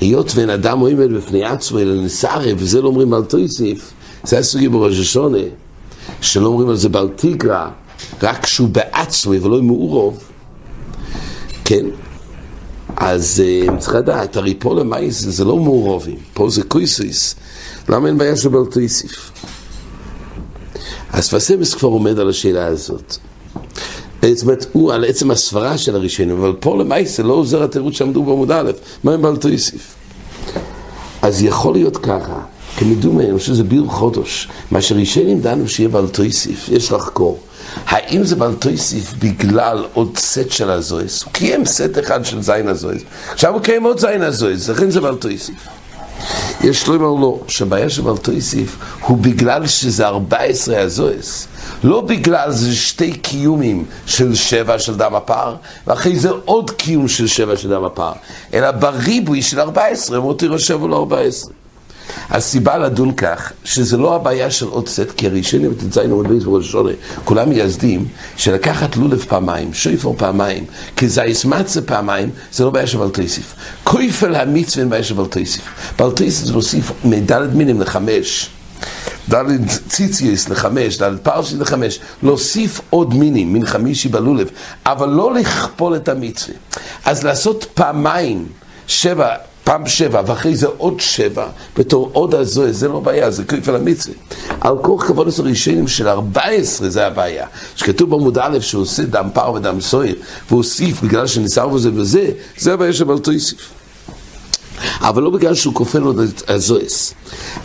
היות 0.00 0.32
ואין 0.34 0.50
אדם 0.50 0.78
עומד 0.78 1.12
בפני 1.16 1.44
עצמו 1.44 1.78
אלא 1.78 2.02
נסערב, 2.02 2.56
וזה 2.58 2.82
לא 2.82 2.88
אומרים 2.88 3.14
על 3.14 3.24
תויסיף, 3.24 3.92
זה 4.24 4.38
הסוגי 4.38 4.68
בראש 4.68 4.98
השונה, 4.98 5.38
שלא 6.20 6.46
אומרים 6.46 6.68
על 6.68 6.76
זה 6.76 6.88
בעל 6.88 7.08
תיגרא, 7.08 7.68
רק 8.22 8.44
כשהוא 8.44 8.68
בעצמו 8.68 9.32
ולא 9.42 9.62
מעורוב, 9.62 10.24
כן? 11.64 11.86
אז 12.96 13.42
אמ, 13.44 13.78
צריך 13.78 13.94
לדעת, 13.94 14.36
הרי 14.36 14.54
פה 14.58 14.74
למייס 14.74 15.20
זה 15.20 15.44
לא 15.44 15.56
מעורבים, 15.56 16.18
פה 16.34 16.50
זה 16.50 16.62
קויסיס, 16.62 17.34
למה 17.88 18.08
אין 18.08 18.18
בעיה 18.18 18.36
של 18.36 18.48
בעל 18.48 18.66
תויסיף? 18.66 19.30
אז 21.12 21.28
פסמס 21.28 21.74
כבר 21.74 21.88
עומד 21.88 22.18
על 22.18 22.28
השאלה 22.28 22.66
הזאת. 22.66 23.29
זאת 24.22 24.42
אומרת, 24.42 24.66
הוא 24.72 24.92
על 24.92 25.04
עצם 25.04 25.30
הסברה 25.30 25.78
של 25.78 25.96
הראשונים, 25.96 26.38
אבל 26.38 26.52
פה 26.60 26.76
למעשה 26.76 27.22
לא 27.22 27.32
עוזר 27.32 27.62
התירוץ 27.62 27.94
שעמדו 27.94 28.22
בעמוד 28.22 28.50
א', 28.50 28.70
מה 29.04 29.12
הם 29.12 29.22
בעלתו 29.22 29.48
יוסיף? 29.48 29.94
אז 31.22 31.42
יכול 31.42 31.74
להיות 31.74 31.96
ככה, 31.96 32.40
כמדומה, 32.76 33.22
אני 33.22 33.38
חושב 33.38 33.46
שזה 33.46 33.64
ביר 33.64 33.84
חודש, 33.88 34.48
מה 34.70 34.82
שראשונים 34.82 35.40
דנו 35.40 35.68
שיהיה 35.68 35.88
בעלתו 35.88 36.24
יוסיף, 36.24 36.68
יש 36.68 36.92
לחקור. 36.92 37.38
האם 37.86 38.24
זה 38.24 38.36
בעלתו 38.36 38.70
יוסיף 38.70 39.12
בגלל 39.18 39.84
עוד 39.94 40.18
סט 40.18 40.50
של 40.50 40.70
הזויס? 40.70 41.22
הוא 41.22 41.32
קיים 41.32 41.64
סט 41.64 41.98
אחד 42.00 42.24
של 42.24 42.42
זין 42.42 42.68
הזויס, 42.68 43.02
עכשיו 43.32 43.54
הוא 43.54 43.60
קיים 43.60 43.84
עוד 43.84 44.00
זין 44.00 44.22
הזויס, 44.22 44.68
לכן 44.68 44.90
זה 44.90 45.00
בעלתו 45.00 45.30
יוסיף. 45.30 45.66
יש 46.64 46.86
לו 46.86 46.94
אמר 46.94 47.20
לו, 47.20 47.40
שהבעיה 47.48 47.90
של 47.90 48.02
בעלתו 48.02 48.32
יוסיף 48.32 48.76
הוא 49.06 49.18
בגלל 49.18 49.66
שזה 49.66 50.06
14 50.06 50.80
הזויס. 50.80 51.46
לא 51.84 52.00
בגלל 52.00 52.50
זה 52.50 52.74
שתי 52.74 53.12
קיומים 53.12 53.84
של 54.06 54.34
שבע 54.34 54.78
של 54.78 54.96
דם 54.96 55.14
הפר, 55.14 55.54
ואחרי 55.86 56.18
זה 56.18 56.30
עוד 56.44 56.70
קיום 56.70 57.08
של 57.08 57.26
שבע 57.26 57.56
של 57.56 57.70
דם 57.70 57.84
הפר, 57.84 58.12
אלא 58.54 58.70
בריבוי 58.70 59.42
של 59.42 59.60
ארבע 59.60 59.86
עשרה, 59.86 60.16
הם 60.16 60.24
אותי 60.24 60.46
שבע 60.58 60.86
לא 60.86 60.96
ארבע 60.96 61.20
עשרה. 61.20 61.52
הסיבה 62.30 62.78
לדון 62.78 63.12
כך, 63.12 63.52
שזה 63.64 63.96
לא 63.96 64.14
הבעיה 64.14 64.50
של 64.50 64.66
עוד 64.66 64.88
סט, 64.88 65.10
כי 65.16 65.26
הראשונים 65.26 65.74
ט"ז 65.74 65.98
עמוד 65.98 66.28
בייס 66.28 66.44
וראש 66.44 66.68
השונה, 66.68 66.90
כולם 67.24 67.48
מייסדים 67.48 68.08
שלקחת 68.36 68.96
לולב 68.96 69.24
פעמיים, 69.28 69.74
שויפור 69.74 70.14
פעמיים, 70.18 70.64
כזייס 70.96 71.44
מצה 71.44 71.82
פעמיים, 71.82 72.30
זה 72.52 72.64
לא 72.64 72.70
בעיה 72.70 72.86
של 72.86 72.98
בלטייסיף. 72.98 73.54
כויפל 73.84 74.34
המצווה 74.34 74.82
אין 74.82 74.90
בעיה 74.90 75.02
של 75.02 75.14
בלטייסיף. 75.14 75.62
בלטייסיף 75.98 76.54
מוסיף 76.54 76.92
מדלת 77.04 77.54
מינים 77.54 77.80
לחמש. 77.80 78.50
דלת 79.30 79.60
ציציוס 79.88 80.48
לחמש, 80.48 80.98
דלת 80.98 81.20
פרשי 81.24 81.56
לחמש, 81.56 82.00
להוסיף 82.22 82.80
עוד 82.90 83.14
מינים, 83.14 83.52
מין 83.52 83.66
חמישי 83.66 84.08
בלולב, 84.08 84.50
אבל 84.86 85.08
לא 85.08 85.34
לכפול 85.34 85.96
את 85.96 86.08
המצווה. 86.08 86.54
אז 87.04 87.24
לעשות 87.24 87.66
פעמיים, 87.74 88.46
שבע, 88.86 89.34
פעם 89.64 89.86
שבע, 89.86 90.22
ואחרי 90.26 90.56
זה 90.56 90.66
עוד 90.76 91.00
שבע, 91.00 91.46
בתור 91.76 92.10
עוד 92.12 92.34
הזוהה, 92.34 92.72
זה 92.72 92.88
לא 92.88 93.00
בעיה, 93.00 93.30
זה 93.30 93.42
על 93.68 93.76
המצווה. 93.76 94.14
על 94.60 94.74
כוח 94.82 95.06
כבוד 95.06 95.28
עשר 95.28 95.42
ראשונים 95.42 95.88
של 95.88 96.08
ארבע 96.08 96.42
עשרה 96.42 96.90
זה 96.90 97.06
הבעיה. 97.06 97.46
שכתוב 97.76 98.10
בעמוד 98.10 98.38
א' 98.38 98.60
שהוא 98.60 98.82
עושה 98.82 99.02
דם 99.02 99.28
פר 99.32 99.52
ודם 99.52 99.80
סויר, 99.80 100.14
והוא 100.48 100.56
הוסיף 100.56 101.02
בגלל 101.02 101.26
שניסר 101.26 101.68
בזה 101.68 101.90
וזה, 101.94 102.30
זה 102.58 102.72
הבעיה 102.72 102.92
של 102.92 103.04
בלתו 103.04 103.32
יוסיף. 103.32 103.79
אבל 105.00 105.22
לא 105.22 105.30
בגלל 105.30 105.54
שהוא 105.54 105.74
כופל 105.74 106.02
עוד 106.02 106.18
את 106.18 106.50
הזוהס. 106.50 107.14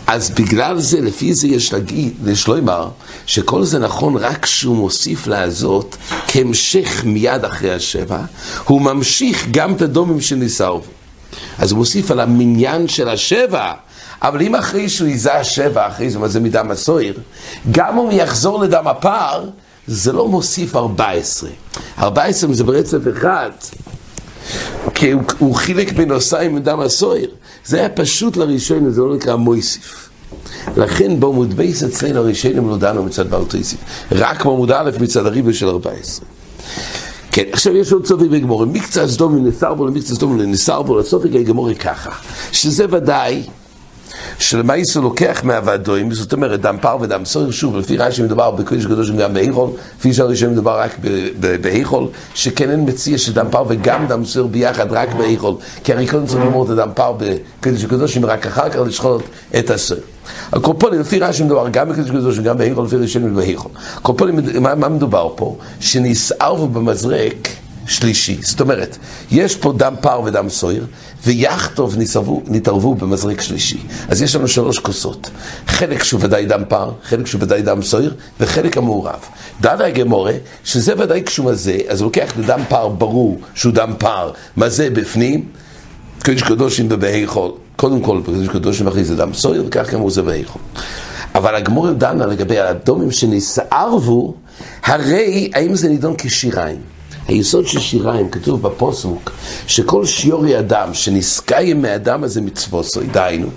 אז 0.06 0.30
בגלל 0.30 0.78
זה, 0.78 1.00
לפי 1.00 1.34
זה 1.34 1.48
יש 1.48 1.72
להגיד, 1.72 2.14
יש 2.26 2.48
לומר, 2.48 2.88
שכל 3.26 3.64
זה 3.64 3.78
נכון 3.78 4.16
רק 4.16 4.42
כשהוא 4.42 4.76
מוסיף 4.76 5.26
להזות 5.26 5.96
כהמשך 6.26 7.02
מיד 7.04 7.44
אחרי 7.44 7.74
השבע, 7.74 8.20
הוא 8.64 8.80
ממשיך 8.80 9.46
גם 9.50 9.74
את 9.74 9.82
הדומים 9.82 10.20
שניסרו. 10.20 10.82
אז 11.58 11.70
הוא 11.70 11.78
מוסיף 11.78 12.10
על 12.10 12.20
המניין 12.20 12.88
של 12.88 13.08
השבע, 13.08 13.72
אבל 14.22 14.42
אם 14.42 14.54
אחרי 14.54 14.88
שהוא 14.88 15.08
ייזה 15.08 15.34
השבע, 15.34 15.88
אחרי 15.88 16.10
זה, 16.10 16.18
מה 16.18 16.28
זה 16.28 16.40
מדם 16.40 16.70
הסויר, 16.70 17.18
גם 17.70 17.98
אם 17.98 18.10
יחזור 18.10 18.62
לדם 18.62 18.88
הפער, 18.88 19.44
זה 19.86 20.12
לא 20.12 20.28
מוסיף 20.28 20.76
14. 20.76 21.50
14 21.98 22.54
זה 22.54 22.64
ברצף 22.64 22.98
אחד. 23.16 23.50
כי 24.94 25.10
הוא, 25.10 25.22
הוא 25.38 25.54
חילק 25.54 25.92
בין 25.92 26.12
עושיים 26.12 26.54
ודם 26.54 26.80
הסויר. 26.80 27.30
זה 27.64 27.78
היה 27.78 27.88
פשוט 27.88 28.36
לראשון, 28.36 28.90
זה 28.90 29.00
לא 29.00 29.16
נקרא 29.16 29.36
מויסיף. 29.36 30.08
לכן 30.76 31.20
בעמוד 31.20 31.54
בייס 31.54 31.82
אצלנו 31.82 32.18
הראשונים 32.18 32.68
לא 32.68 32.76
דנו 32.76 33.02
מצד 33.02 33.30
בעל 33.30 33.44
תויסיף. 33.44 33.78
רק 34.12 34.44
בעמוד 34.44 34.70
א' 34.70 34.90
מצד 35.00 35.26
הריבה 35.26 35.52
של 35.52 35.68
14. 35.68 36.26
כן, 37.32 37.42
עכשיו 37.52 37.76
יש 37.76 37.92
עוד 37.92 38.06
סופי 38.06 38.28
בגמורי, 38.28 38.66
מקצה 38.66 39.08
סדומי 39.08 39.40
נסר 39.40 39.74
בו 39.74 39.86
למקצה 39.86 40.14
סדומי 40.14 40.46
נסר 40.46 40.82
בו, 40.82 40.98
לסופי 40.98 41.28
גמורי 41.28 41.74
ככה, 41.74 42.10
שזה 42.52 42.84
ודאי 42.90 43.42
שלמעשה 44.38 45.00
לוקח 45.00 45.40
מהוועדוים, 45.44 46.12
זאת 46.12 46.32
אומרת 46.32 46.60
דם 46.60 46.76
פר 46.80 46.96
ודם 47.00 47.24
סויר, 47.24 47.50
שוב, 47.50 47.76
לפי 47.76 47.96
רעי 47.96 48.12
שמדובר 48.12 48.50
בקודש 48.50 48.86
קדוש 48.86 49.10
גם 49.10 49.34
באיכול, 49.34 49.70
לפי 49.98 50.12
שהראשון 50.12 50.52
מדובר 50.52 50.80
רק 50.80 50.96
באיכול, 51.60 52.08
שכן 52.34 52.70
אין 52.70 52.84
מציע 52.88 53.18
שדם 53.18 53.46
פר 53.50 53.64
וגם 53.68 54.06
דם 54.06 54.24
סויר 54.24 54.46
ביחד 54.46 54.92
רק 54.92 55.14
באיכול, 55.14 55.54
כי 55.84 55.92
הרי 55.92 56.06
קודם 56.06 56.26
צריך 56.26 56.44
לומר 56.44 56.64
את 56.64 56.70
הדם 56.70 56.88
פר 56.94 57.12
בקודש 57.12 57.84
קדוש, 57.84 58.18
רק 58.22 58.46
אחר 58.46 58.70
כך 58.70 58.78
לשחוט 58.86 59.22
את 59.58 59.70
הסויר. 59.70 60.00
הקופולים, 60.52 61.00
לפי 61.00 61.18
רעי 61.18 61.32
שמדובר 61.32 61.68
גם 61.68 61.88
בקודש 61.88 62.10
קדוש 62.10 62.38
וגם 62.38 62.58
באיכול, 62.58 62.84
לפי 62.84 62.96
ראשון 62.96 63.24
ובאיכול. 63.24 63.70
הקופולים, 63.96 64.40
מה, 64.60 64.88
מדובר 64.88 65.28
פה? 65.36 65.56
שנסערבו 65.80 66.68
במזרק 66.68 67.48
שלישי. 67.86 68.38
זאת 68.42 68.60
אומרת, 68.60 68.96
יש 69.30 69.56
פה 69.56 69.72
דם 69.76 69.94
פר 70.00 70.20
ודם 70.24 70.48
סויר, 70.48 70.86
ויחטוב 71.24 71.96
נתערבו 72.46 72.94
במזריק 72.94 73.40
שלישי. 73.40 73.78
אז 74.08 74.22
יש 74.22 74.36
לנו 74.36 74.48
שלוש 74.48 74.78
כוסות. 74.78 75.30
חלק 75.66 76.02
שהוא 76.02 76.20
ודאי 76.22 76.46
דם 76.46 76.62
פר, 76.68 76.92
חלק 77.02 77.26
שהוא 77.26 77.42
ודאי 77.42 77.62
דם 77.62 77.82
סויר, 77.82 78.14
וחלק 78.40 78.76
המעורב. 78.76 79.20
דנה 79.60 79.84
הגמורה, 79.84 80.32
שזה 80.64 80.94
ודאי 80.98 81.22
כשהוא 81.26 81.50
מזה, 81.50 81.78
אז 81.88 82.00
הוא 82.00 82.06
לוקח 82.06 82.32
לדם 82.38 82.60
פר 82.68 82.88
ברור 82.88 83.40
שהוא 83.54 83.72
דם 83.72 83.92
פר, 83.98 84.30
מזה 84.56 84.90
בפנים, 84.90 85.44
קודש 86.24 86.42
קדושים 86.42 86.86
ובהיכול. 86.90 87.50
קודם 87.76 88.00
כל, 88.00 88.20
קודש 88.24 88.48
קדושים 88.48 88.86
אחרי 88.86 89.04
זה 89.04 89.24
סויר, 89.32 89.64
וכך 89.66 89.90
גם 89.92 90.00
הוא 90.00 90.10
זה 90.10 90.22
בהיכול. 90.22 90.62
אבל 91.34 91.54
הגמורה 91.54 91.92
דנה 91.92 92.26
לגבי 92.26 92.58
האדומים 92.58 93.10
שנסערבו, 93.10 94.34
הרי 94.84 95.50
האם 95.54 95.74
זה 95.74 95.88
נידון 95.88 96.14
כשיריים? 96.18 96.95
היסוד 97.28 97.66
של 97.66 97.80
שיריים, 97.80 98.30
כתוב 98.30 98.62
בפוסוק, 98.62 99.32
שכל 99.66 100.06
שיורי 100.06 100.58
אדם 100.58 100.94
שנסקיים 100.94 101.82
מהאדם 101.82 102.24
הזה 102.24 102.40
מצווסוי, 102.40 103.06
דהיינו, 103.06 103.48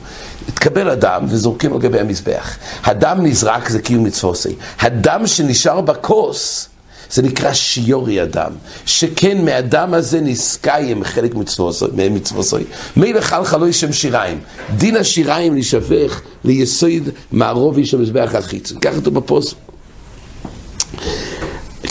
התקבל 0.48 0.90
אדם 0.90 1.26
וזורקים 1.30 1.74
על 1.74 1.80
גבי 1.80 2.00
המזבח. 2.00 2.58
הדם 2.84 3.18
נזרק 3.22 3.70
זה 3.70 3.82
קיום 3.82 4.04
מצווסוי. 4.04 4.56
הדם 4.80 5.28
שנשאר 5.28 5.82
בכוס, 5.82 6.70
זה 7.12 7.22
נקרא 7.22 7.54
שיורי 7.54 8.24
אדם, 8.24 8.52
שכן 8.86 9.46
מהדם 9.46 9.94
הזה 9.94 10.22
נסקיים 10.22 11.04
חלק 11.04 11.36
מצווסוי. 11.36 12.64
מילא 12.98 13.22
חל 13.22 13.44
חלוי 13.44 13.74
שם 13.74 13.94
שיריים. 13.94 14.40
דין 14.78 14.98
השיריים 14.98 15.56
נשפך 15.56 16.22
ליסוד 16.44 17.10
מערובי 17.32 17.86
של 17.86 17.98
מזבח 17.98 18.36
החיצון. 18.36 18.80
ככה 18.80 18.96
כתוב 18.96 19.14
בפוסק. 19.14 19.56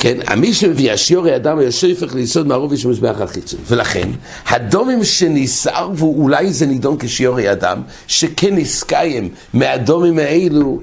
כן, 0.00 0.18
מי 0.36 0.54
שמביא 0.54 0.92
השיורי 0.92 1.36
אדם 1.36 1.58
היה 1.58 1.72
שפך 1.72 2.14
ליסוד 2.14 2.46
מערוב 2.46 2.72
יש 2.72 2.86
מזבח 2.86 3.20
החיצון. 3.20 3.60
ולכן, 3.66 4.08
הדומים 4.46 5.04
שנסער, 5.04 5.90
ואולי 5.94 6.52
זה 6.52 6.66
נידון 6.66 6.96
כשיורי 6.98 7.52
אדם, 7.52 7.82
שכן 8.06 8.54
נסקיים 8.54 9.28
מהדומים 9.54 10.18
האלו, 10.18 10.80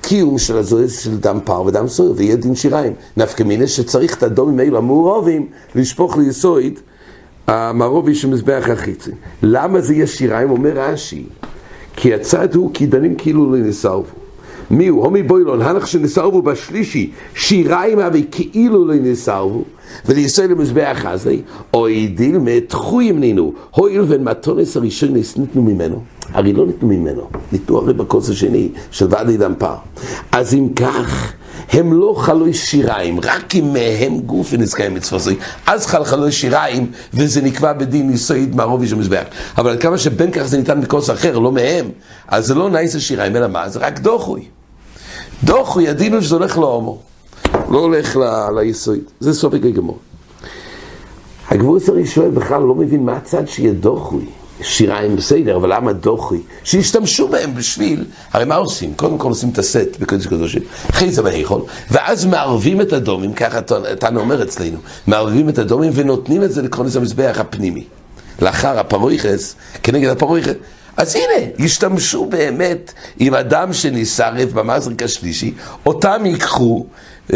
קיום 0.00 0.38
של 0.38 0.56
הזוהס 0.56 1.04
של 1.04 1.16
דם 1.16 1.38
פר 1.44 1.62
ודם 1.62 1.88
סויר, 1.88 2.12
ויהיה 2.16 2.36
דין 2.36 2.54
שיריים. 2.54 2.92
נפקא 3.16 3.42
מיניה 3.42 3.66
שצריך 3.66 4.16
את 4.16 4.22
הדומים 4.22 4.58
האלו 4.58 4.78
המעורבים 4.78 5.46
לשפוך 5.74 6.18
ליסוד 6.18 6.62
המערובי 7.46 8.14
של 8.14 8.28
מזבח 8.28 8.64
החיצון. 8.72 9.14
למה 9.42 9.80
זה 9.80 9.94
יהיה 9.94 10.06
שיריים? 10.06 10.50
אומר 10.50 10.72
רש"י, 10.74 11.24
כי 11.96 12.14
הצד 12.14 12.54
הוא 12.54 12.70
כי 12.74 12.86
דנים 12.86 13.14
כאילו 13.14 13.52
לא 13.52 13.58
נסערבו. 13.58 14.27
מי 14.70 14.86
הוא? 14.86 15.04
הומי 15.04 15.22
בוילון, 15.22 15.62
הנח 15.62 15.86
שנסרבו 15.86 16.42
בשלישי, 16.42 17.10
שיריים 17.34 17.98
הרי 17.98 18.24
כאילו 18.30 18.86
לא 18.86 18.94
נסרבו, 18.94 19.64
ולישראל 20.06 20.50
למזבח 20.50 20.98
הזה, 21.04 21.34
אוי 21.74 22.08
דיל 22.08 22.38
מתחויים 22.38 23.20
נינו, 23.20 23.52
הואיל 23.70 24.04
ומתונס 24.08 24.76
הראשון 24.76 25.12
ניתנו 25.12 25.62
ממנו, 25.62 26.02
הרי 26.32 26.52
לא 26.52 26.66
ניתנו 26.66 26.88
ממנו, 26.88 27.28
ניתנו 27.52 27.78
הרי 27.78 27.92
בכוס 27.92 28.30
השני 28.30 28.68
של 28.90 29.06
ועדי 29.10 29.36
דמפר. 29.36 29.74
אז 30.32 30.54
אם 30.54 30.68
כך, 30.76 31.32
הם 31.72 31.92
לא 31.92 32.14
חלוי 32.18 32.54
שיריים, 32.54 33.20
רק 33.24 33.54
אם 33.54 33.72
מהם 33.72 34.20
גוף 34.20 34.48
ונזכאים 34.52 34.94
מצווסוי. 34.94 35.36
אז 35.66 35.86
חל 35.86 36.04
חלוי 36.04 36.32
שיריים, 36.32 36.90
וזה 37.14 37.40
נקבע 37.40 37.72
בדין 37.72 38.10
ניסויד 38.10 38.56
מערובי 38.56 38.86
של 38.86 38.96
מזבח. 38.96 39.24
אבל 39.58 39.76
כמה 39.80 39.98
שבין 39.98 40.30
כך 40.30 40.42
זה 40.42 40.56
ניתן 40.56 40.80
בכוס 40.80 41.10
אחר, 41.10 41.38
לא 41.38 41.52
מהם, 41.52 41.90
אז 42.28 42.46
זה 42.46 42.54
לא 42.54 42.70
נייס 42.70 42.94
השיריים, 42.94 43.36
אלא 43.36 43.48
מה? 43.48 43.68
זה 43.68 43.78
רק 43.78 44.00
דוחוי. 44.00 44.57
דוחו 45.44 45.80
ידינו 45.80 46.22
שזה 46.22 46.34
הולך 46.34 46.58
להומו, 46.58 46.98
לא 47.70 47.78
הולך 47.78 48.16
ל- 48.16 48.58
ליסוד. 48.60 48.98
זה 49.20 49.34
סופק 49.34 49.60
הגמור. 49.64 49.98
הגבור 51.48 51.80
צריך 51.80 52.06
שואל 52.10 52.30
בכלל 52.30 52.62
לא 52.62 52.74
מבין 52.74 53.04
מה 53.04 53.16
הצד 53.16 53.48
שיהיה 53.48 53.72
דוחוי. 53.72 54.24
שיריים 54.62 55.16
בסדר, 55.16 55.56
אבל 55.56 55.74
למה 55.74 55.92
דוחוי? 55.92 56.42
שישתמשו 56.64 57.28
בהם 57.28 57.54
בשביל, 57.54 58.04
הרי 58.32 58.44
מה 58.44 58.54
עושים? 58.54 58.94
קודם 58.94 59.18
כל 59.18 59.28
עושים 59.28 59.48
את 59.48 59.58
הסט 59.58 59.88
בקודש 60.00 60.26
קדושים, 60.26 60.62
אחרי 60.90 61.12
זה 61.12 61.22
בהיכול, 61.22 61.62
ואז 61.90 62.24
מערבים 62.24 62.80
את 62.80 62.92
הדומים, 62.92 63.32
ככה 63.32 63.60
תנו 63.98 64.20
אומר 64.20 64.42
אצלנו, 64.42 64.78
מערבים 65.06 65.48
את 65.48 65.58
הדומים 65.58 65.92
ונותנים 65.94 66.42
את 66.42 66.52
זה 66.52 66.62
לקרונס 66.62 66.96
המזבח 66.96 67.36
הפנימי. 67.40 67.84
לאחר 68.42 68.78
הפרויכס, 68.78 69.54
כנגד 69.82 70.08
הפרויכס, 70.10 70.52
אז 70.98 71.16
הנה, 71.16 71.46
השתמשו 71.64 72.26
באמת 72.26 72.92
עם 73.18 73.34
אדם 73.34 73.72
שניסרף 73.72 74.52
במזריק 74.52 75.02
השלישי, 75.02 75.54
אותם 75.86 76.22
ייקחו 76.24 76.86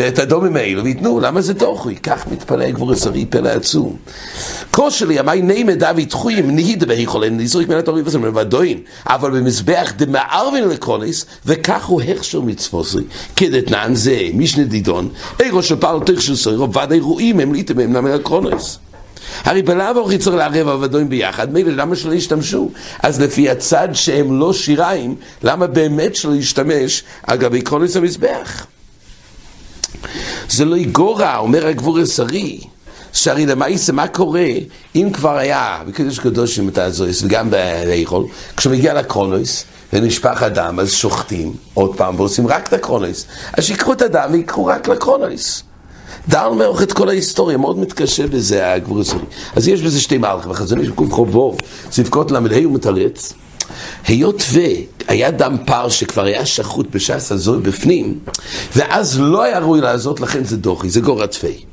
את 0.08 0.18
הדומים 0.18 0.56
האלו 0.56 0.84
וייתנו, 0.84 1.20
למה 1.20 1.40
זה 1.40 1.54
דוחוי? 1.54 1.96
כך 1.96 2.26
מתפלא 2.32 2.70
גבור 2.70 2.92
עשרי 2.92 3.26
פלא 3.26 3.48
עצום. 3.48 3.96
כושר 4.70 5.06
לימי 5.06 5.42
נימא 5.42 5.74
דוד 5.74 6.04
תחויים 6.08 6.50
נהיד 6.50 6.84
בהיכולן 6.84 7.36
ניסוריק 7.36 7.68
מן 7.68 7.76
התורים 7.76 8.06
וזה 8.06 8.18
מלבדוין, 8.18 8.78
אבל 9.06 9.30
במזבח 9.30 9.92
דמערבין 9.96 10.68
לקרוניס, 10.68 11.26
וכך 11.46 11.84
הוא 11.84 12.02
הכשר 12.02 12.40
מצווסרי, 12.40 13.04
כדתנן 13.36 13.94
זה 13.94 14.18
משנה 14.34 14.64
דידון, 14.64 15.08
אירו 15.40 15.62
של 15.62 15.76
פעל 15.76 16.00
תכשר 16.06 16.36
סוירו, 16.36 16.70
ודאי 16.70 17.00
רואים 17.00 17.40
הם 17.40 17.52
ליתם 17.52 17.78
הם 17.78 17.92
נמל 17.92 18.12
הקרונוס. 18.12 18.78
הרי 19.44 19.62
בלאו 19.62 20.06
הכי 20.06 20.18
צריך 20.18 20.36
לערב 20.36 20.68
עבדוים 20.68 21.08
ביחד, 21.08 21.52
מילא 21.52 21.72
למה 21.72 21.96
שלא 21.96 22.14
ישתמשו? 22.14 22.70
אז 23.02 23.20
לפי 23.20 23.50
הצד 23.50 23.88
שהם 23.92 24.40
לא 24.40 24.52
שיריים, 24.52 25.14
למה 25.42 25.66
באמת 25.66 26.16
שלא 26.16 26.34
ישתמש 26.34 27.02
על 27.22 27.36
גבי 27.38 27.62
המזבח? 27.96 28.66
זה 30.48 30.64
לא 30.64 30.76
יגורע, 30.76 31.36
אומר 31.36 31.66
הגבור 31.66 31.98
השרי, 31.98 32.60
שהרי 33.12 33.46
למעשה 33.46 33.92
מה 33.92 34.08
קורה 34.08 34.48
אם 34.96 35.10
כבר 35.12 35.36
היה 35.36 35.82
בקדוש 35.86 36.18
קדושים 36.18 36.68
את 36.68 36.78
הזויס 36.78 37.22
וגם 37.22 37.50
באיכול, 37.50 38.26
כשמגיע 38.56 38.94
לקרונוס 38.94 39.64
ונשפך 39.92 40.42
הדם 40.42 40.78
אז 40.80 40.92
שוחטים 40.92 41.52
עוד 41.74 41.96
פעם 41.96 42.20
ועושים 42.20 42.46
רק 42.46 42.68
את 42.68 42.72
הקרונוס, 42.72 43.26
אז 43.52 43.64
שיקחו 43.64 43.92
את 43.92 44.02
הדם 44.02 44.28
ויקחו 44.32 44.66
רק 44.66 44.88
לקרונוס. 44.88 45.62
דל 46.28 46.48
מעוך 46.58 46.82
את 46.82 46.92
כל 46.92 47.08
ההיסטוריה, 47.08 47.56
מאוד 47.56 47.78
מתקשה 47.78 48.26
בזה 48.26 48.72
הגבור 48.72 49.00
השרי. 49.00 49.18
אז 49.56 49.68
יש 49.68 49.82
בזה 49.82 50.00
שתי 50.00 50.18
מהלכים, 50.18 50.50
החזון 50.50 50.80
יש 50.80 50.88
בקוף 50.88 51.12
חובוב, 51.12 51.56
צדקות 51.90 52.30
ל"ה 52.30 52.38
הוא 52.64 52.74
מתרץ. 52.74 53.32
היות 54.06 54.42
והיה 54.52 55.30
דם 55.30 55.56
פר 55.66 55.88
שכבר 55.88 56.24
היה 56.24 56.46
שחוט 56.46 56.86
בש"ס 56.90 57.32
הזוי 57.32 57.60
בפנים, 57.60 58.18
ואז 58.76 59.20
לא 59.20 59.42
היה 59.42 59.58
ראוי 59.58 59.80
לעזות, 59.80 60.20
לכן 60.20 60.44
זה 60.44 60.56
דוחי, 60.56 60.90
זה 60.90 61.00
גור 61.00 61.22
עטפי. 61.22 61.64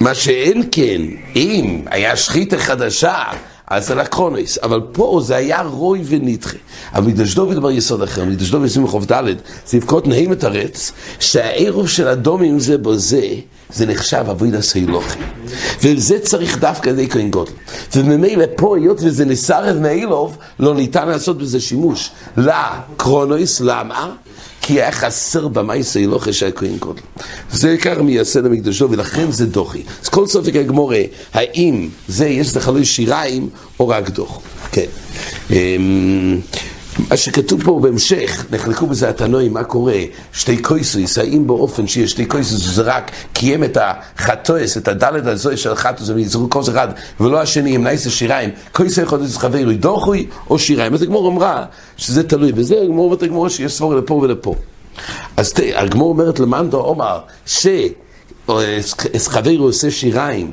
מה 0.00 0.14
שאין 0.14 0.62
כן, 0.72 1.02
אם 1.36 1.82
היה 1.86 2.16
שחיתה 2.16 2.58
חדשה, 2.58 3.22
אז 3.70 3.90
על 3.90 4.00
הקרונויס, 4.00 4.58
אבל 4.62 4.80
פה 4.92 5.20
זה 5.24 5.36
היה 5.36 5.62
רוי 5.62 6.02
ונדחה. 6.04 6.56
אבל 6.94 7.06
מקדש 7.06 7.34
דוד 7.34 7.56
אמר 7.56 7.70
יסוד 7.70 8.02
אחר, 8.02 8.24
מקדש 8.24 8.50
דוד 8.50 8.64
ישים 8.64 8.84
לחוב 8.84 9.12
ד', 9.12 9.24
זה 9.66 9.76
יבכות 9.76 10.06
נעים 10.06 10.32
את 10.32 10.44
הרץ, 10.44 10.92
שהעירוב 11.20 11.88
של 11.88 12.08
אדומים 12.08 12.58
זה 12.58 12.78
בו 12.78 12.96
זה, 12.96 13.28
זה 13.72 13.86
נחשב 13.86 14.24
אבויד 14.30 14.54
הסיילוכי. 14.54 15.18
וזה 15.82 16.18
צריך 16.18 16.58
דווקא 16.58 16.92
די 16.92 17.08
כהן 17.08 17.30
גודל. 17.30 17.52
וממילא 17.96 18.44
פה, 18.56 18.76
היות 18.76 18.98
וזה 19.02 19.24
נסרב 19.24 19.76
מאילוב, 19.76 20.36
לא 20.60 20.74
ניתן 20.74 21.08
לעשות 21.08 21.38
בזה 21.38 21.60
שימוש. 21.60 22.10
לקרונויס, 22.36 23.60
למה? 23.60 24.12
כי 24.70 24.80
היה 24.80 24.92
חסר 24.92 25.48
במאיס 25.48 25.96
הילוכה 25.96 26.32
של 26.32 26.46
הכהן 26.46 26.76
גודל. 26.76 27.00
זה 27.52 27.70
עיקר 27.70 28.02
מייסד 28.02 28.46
המקדשו, 28.46 28.90
ולכן 28.90 29.30
זה 29.30 29.46
דוחי. 29.46 29.82
אז 30.02 30.08
כל 30.08 30.26
סופק 30.26 30.56
הגמורה, 30.56 31.00
האם 31.34 31.88
זה, 32.08 32.26
יש 32.26 32.56
לך 32.56 32.68
לא 32.68 32.84
שיריים, 32.84 33.48
או 33.80 33.88
רק 33.88 34.10
דוח. 34.10 34.40
כן. 34.72 34.86
מה 37.08 37.16
שכתוב 37.16 37.62
פה 37.64 37.80
בהמשך, 37.82 38.44
נחלקו 38.50 38.86
בזה 38.86 39.08
התנועים, 39.08 39.52
מה 39.52 39.64
קורה? 39.64 39.98
שתי 40.32 40.56
קויסויס, 40.56 41.18
האם 41.18 41.46
באופן 41.46 41.86
שיש 41.86 42.10
שתי 42.10 42.26
קויסויס 42.26 42.60
זה 42.60 42.82
רק 42.82 43.10
קיים 43.32 43.64
את 43.64 43.78
החטויס, 43.80 44.76
את 44.76 44.88
הדלת 44.88 45.26
הזוי 45.26 45.56
של 45.56 45.72
החטוס, 45.72 46.06
זה 46.06 46.20
יזרו 46.20 46.48
קוס 46.48 46.68
אחד, 46.68 46.88
ולא 47.20 47.40
השני 47.40 47.74
עם 47.74 47.84
נייס 47.84 48.06
השיריים, 48.06 48.50
קויסוי 48.72 49.04
להיות 49.04 49.36
חברוי 49.36 49.76
דוחוי 49.76 50.26
או 50.50 50.58
שיריים. 50.58 50.94
אז 50.94 51.02
הגמור 51.02 51.28
אמרה 51.28 51.64
שזה 51.96 52.22
תלוי 52.22 52.52
בזה, 52.52 52.80
הגמור 52.82 53.04
אומרת 53.04 53.22
הגמור 53.22 53.48
שיש 53.48 53.72
סבור 53.72 53.94
לפה 53.94 54.14
ולפה. 54.14 54.54
אז 55.36 55.54
הגמור 55.74 56.08
אומרת 56.08 56.40
למאן 56.40 56.70
דו 56.70 56.80
אומר, 56.80 57.20
שחברו 58.46 59.64
עושה 59.64 59.90
שיריים, 59.90 60.52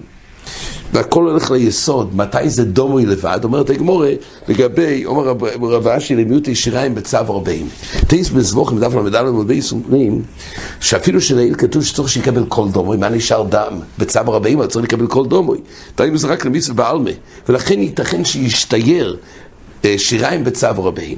והכל 0.94 1.24
הולך 1.24 1.52
ליסוד, 1.52 2.16
מתי 2.16 2.50
זה 2.50 2.66
דומוי 2.66 3.06
לבד, 3.06 3.40
אומרת 3.44 3.70
הגמורה, 3.70 4.12
לגבי, 4.48 5.06
אומר 5.06 5.36
רב 5.62 5.88
אשי 5.88 6.16
למיעוט 6.16 6.48
ישיריים 6.48 6.96
בצו 6.96 7.18
ארבעים. 7.18 7.68
תייס 8.08 8.30
בזבוכים, 8.30 8.80
דף 8.80 8.96
ל"ד 8.96 9.28
ובייס 9.28 9.72
אומרים, 9.72 10.22
שאפילו 10.80 11.22
שלעיל 11.22 11.56
כתוב 11.56 11.84
שצריך 11.84 12.10
שיקבל 12.10 12.46
כל 12.48 12.70
דומוי, 12.70 12.98
מה 12.98 13.10
נשאר 13.10 13.44
דם? 13.50 13.80
בצו 13.98 14.20
ארבעים, 14.20 14.60
אבל 14.60 14.68
צריך 14.68 14.86
לקבל 14.86 15.08
כל 15.08 15.26
דומוי. 15.26 15.58
תאים 15.96 16.18
זה 16.18 16.28
רק 16.28 16.46
למיסו 16.46 16.74
בעלמה, 16.74 17.12
ולכן 17.50 17.82
ייתכן 17.82 18.26
שישתייר 18.26 19.18
אה, 19.86 19.96
שיריים 19.98 20.44
בצו 20.44 20.68
ארבעים. 20.68 21.18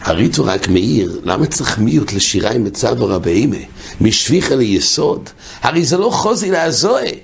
הריטו 0.00 0.44
רק 0.44 0.68
מאיר, 0.68 1.20
למה 1.24 1.46
צריך 1.46 1.78
מיעוט 1.78 2.12
לשיריים 2.12 2.64
בצו 2.64 2.86
ארבעים? 2.86 3.52
משביחה 4.00 4.54
ליסוד, 4.54 5.30
הרי 5.62 5.84
זה 5.84 5.96
לא 5.96 6.10
חוזי 6.10 6.50
לעזוי. 6.50 7.20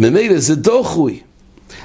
ממילא 0.00 0.38
זה 0.38 0.54
דוחוי. 0.54 1.20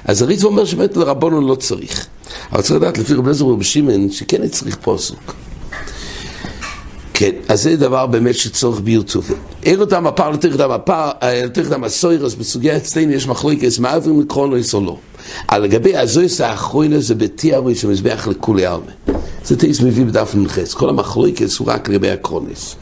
אז 0.04 0.22
הריטו 0.22 0.46
אומר 0.46 0.64
שבאמת 0.64 0.96
לרבונו 0.96 1.48
לא 1.48 1.54
צריך. 1.54 2.06
אבל 2.52 2.62
צריך 2.62 2.74
לדעת 2.74 2.98
לפי 2.98 3.14
רבי 3.14 3.22
אליעזר 3.22 3.46
ורבי 3.46 3.64
שמעון 3.64 4.10
שכן 4.10 4.48
צריך 4.48 4.76
פוסוק. 4.80 5.34
כן, 7.14 7.30
אז 7.48 7.62
זה 7.62 7.76
דבר 7.76 8.06
באמת 8.06 8.34
שצורך 8.34 8.80
בירטובה. 8.80 9.34
אין 9.62 9.80
אותם 9.80 10.06
הפער 10.06 10.30
לתריך 10.30 10.56
דם 10.56 10.70
הפער, 10.70 11.10
לתריך 11.44 11.70
דם 11.70 11.84
הסוירס, 11.84 12.34
בסוגיה 12.34 12.76
אצלנו 12.76 13.12
יש 13.12 13.26
מחלוקת, 13.26 13.68
מה 13.80 13.94
עוברים 13.94 14.20
לקרונויס 14.20 14.74
או 14.74 14.80
לא. 14.80 14.96
על 15.48 15.62
לגבי 15.62 15.96
הזויס 15.96 16.40
האחרונה 16.40 17.00
זה 17.00 17.14
בתיאורי 17.14 17.74
שמזבח 17.74 18.28
לכולי 18.30 18.66
עלמה. 18.66 18.92
זה 19.44 19.58
תייס 19.58 19.80
מביא 19.80 20.04
בדף 20.04 20.34
נ"ח, 20.34 20.74
כל 20.74 20.88
המחלוקת 20.88 21.46
הוא 21.58 21.68
רק 21.68 21.88
לגבי 21.88 22.10
הקרונויס. 22.10 22.76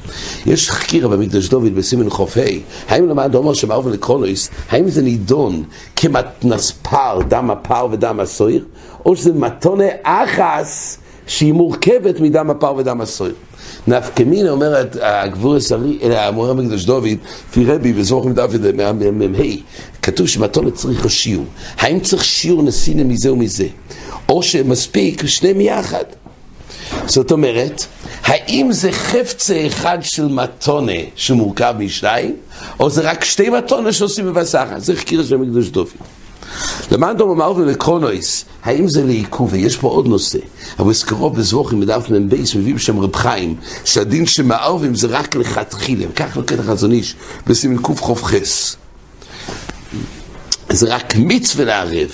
יש 0.46 0.70
חקירה 0.70 1.08
במקדש 1.08 1.48
דוד 1.48 1.74
בסימן 1.74 2.10
חוף 2.10 2.36
ה', 2.36 2.40
האם 2.88 3.08
למד 3.08 3.34
אומר 3.34 3.54
שמערבן 3.54 3.90
לקרונויס, 3.90 4.50
האם 4.70 4.88
זה 4.88 5.02
נידון 5.02 5.62
כמתנס 5.96 6.70
פר, 6.82 7.20
דם 7.28 7.50
הפר 7.50 7.86
ודם 7.90 8.20
הסויר, 8.20 8.64
או 9.06 9.16
שזה 9.16 9.32
מתונה 9.32 9.84
אחס 10.02 10.98
שהיא 11.26 11.52
מורכבת 11.52 12.20
מדם 12.20 12.50
הפר 12.50 12.74
ודם 12.76 13.00
הסויר. 13.00 13.34
נפקמין 13.86 14.48
אומרת 14.48 14.96
הגבור 15.00 15.56
השרי, 15.56 15.98
המורה 16.16 16.54
מקדש 16.54 16.84
דוד, 16.84 17.08
לפי 17.50 17.64
רבי 17.64 17.92
בזוכם 17.92 18.32
דוד 18.32 18.74
מהמ"ה, 18.74 19.44
כתוב 20.02 20.28
שמתונה 20.28 20.70
צריך 20.70 21.10
שיעור. 21.10 21.46
האם 21.78 22.00
צריך 22.00 22.24
שיעור 22.24 22.62
נסינה 22.62 23.04
מזה 23.04 23.32
ומזה? 23.32 23.66
או 24.28 24.42
שמספיק 24.42 25.26
שניהם 25.26 25.60
יחד. 25.60 26.04
זאת 27.06 27.32
אומרת, 27.32 27.84
האם 28.22 28.72
זה 28.72 28.92
חפצה 28.92 29.66
אחד 29.66 29.98
של 30.00 30.28
מתונה 30.28 30.92
שמורכב 31.16 31.74
משניים, 31.78 32.36
או 32.80 32.90
זה 32.90 33.00
רק 33.10 33.24
שתי 33.24 33.50
מתונה 33.50 33.92
שעושים 33.92 34.26
בבסחה? 34.26 34.80
זה 34.80 34.96
חקיר 34.96 35.24
של 35.24 35.36
מקדוש 35.36 35.68
דובי. 35.68 35.96
למען 36.92 37.16
דום 37.16 37.30
אמר 37.30 37.52
ולקרונויס, 37.56 38.44
האם 38.62 38.88
זה 38.88 39.04
לעיכוב, 39.04 39.52
ויש 39.52 39.76
פה 39.76 39.88
עוד 39.88 40.06
נושא, 40.06 40.38
אבל 40.78 40.90
אזכרו 40.90 41.30
בזבוכים 41.30 41.80
בדף 41.80 42.10
מ"ב, 42.10 42.34
מביאים 42.56 42.78
שם 42.78 42.98
רב 42.98 43.16
חיים, 43.16 43.56
שהדין 43.84 44.26
שמערבים 44.26 44.94
זה 44.94 45.06
רק 45.06 45.36
לכתחילה, 45.36 46.06
כך 46.16 46.36
לוקח 46.36 46.58
החזון 46.58 46.92
איש, 46.92 47.14
בסימן 47.46 47.82
קח"ס. 47.82 48.76
זה 50.68 50.94
רק 50.94 51.14
מצווה 51.16 51.64
לערב. 51.64 52.10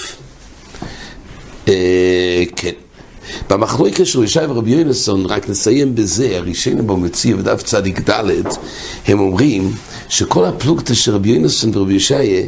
אה, 1.69 2.43
כן. 2.57 2.86
במחלוקת 3.51 4.07
של 4.07 4.25
ישי 4.25 4.41
ורבי 4.49 4.71
יונסון, 4.71 5.27
רק 5.27 5.49
נסיים 5.49 5.95
בזה, 5.95 6.37
הראשונים 6.37 6.87
במציע 6.87 7.37
בדף 7.37 7.63
צדיק 7.63 8.11
ד', 8.11 8.25
הם 9.07 9.21
אומרים 9.21 9.73
שכל 10.09 10.45
הפלוגתא 10.45 10.95
של 10.95 11.15
רבי 11.15 11.29
יונסון 11.29 11.71
ורבי 11.75 11.95
ישעיה, 11.95 12.43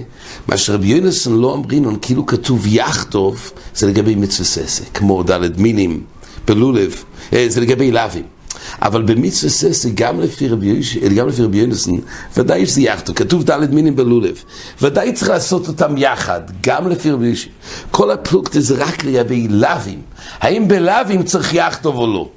מה 0.49 0.57
שרבי 0.57 0.87
יונסון 0.87 1.41
לא 1.41 1.53
אומרים, 1.53 1.97
כאילו 1.97 2.27
כתוב 2.27 2.67
יחטוב, 2.67 3.53
זה 3.75 3.87
לגבי 3.87 4.15
מצווה 4.15 4.47
ססה, 4.47 4.85
כמו 4.95 5.23
ד' 5.23 5.61
מינים, 5.61 6.03
בלולב, 6.47 7.05
אה, 7.33 7.47
זה 7.49 7.61
לגבי 7.61 7.91
לאווים. 7.91 8.38
אבל 8.83 9.03
במצווה 9.03 9.51
ססי, 9.51 9.91
גם 9.95 10.21
לפי 10.21 10.49
רבי 10.49 11.59
יונסון, 11.59 12.01
ודאי 12.37 12.67
שזה 12.67 12.81
יחדו, 12.81 13.15
כתוב 13.15 13.45
ד' 13.51 13.75
מינים 13.75 13.97
בלולב. 13.97 14.45
ודאי 14.83 15.13
צריך 15.13 15.31
לעשות 15.31 15.69
אותם 15.69 15.97
יחד, 15.97 16.41
גם 16.63 16.89
לפי 16.89 17.11
רבי 17.11 17.27
יונסון. 17.27 17.49
כל 17.91 18.11
הפלוגתא 18.11 18.61
זה 18.61 18.75
רק 18.79 19.05
לגבי 19.05 19.49
לאווים. 19.49 20.03
האם 20.41 20.69
בלאווים 20.69 21.23
צריך 21.23 21.55
יחדו 21.55 21.93
או 21.93 22.07
לא? 22.07 22.29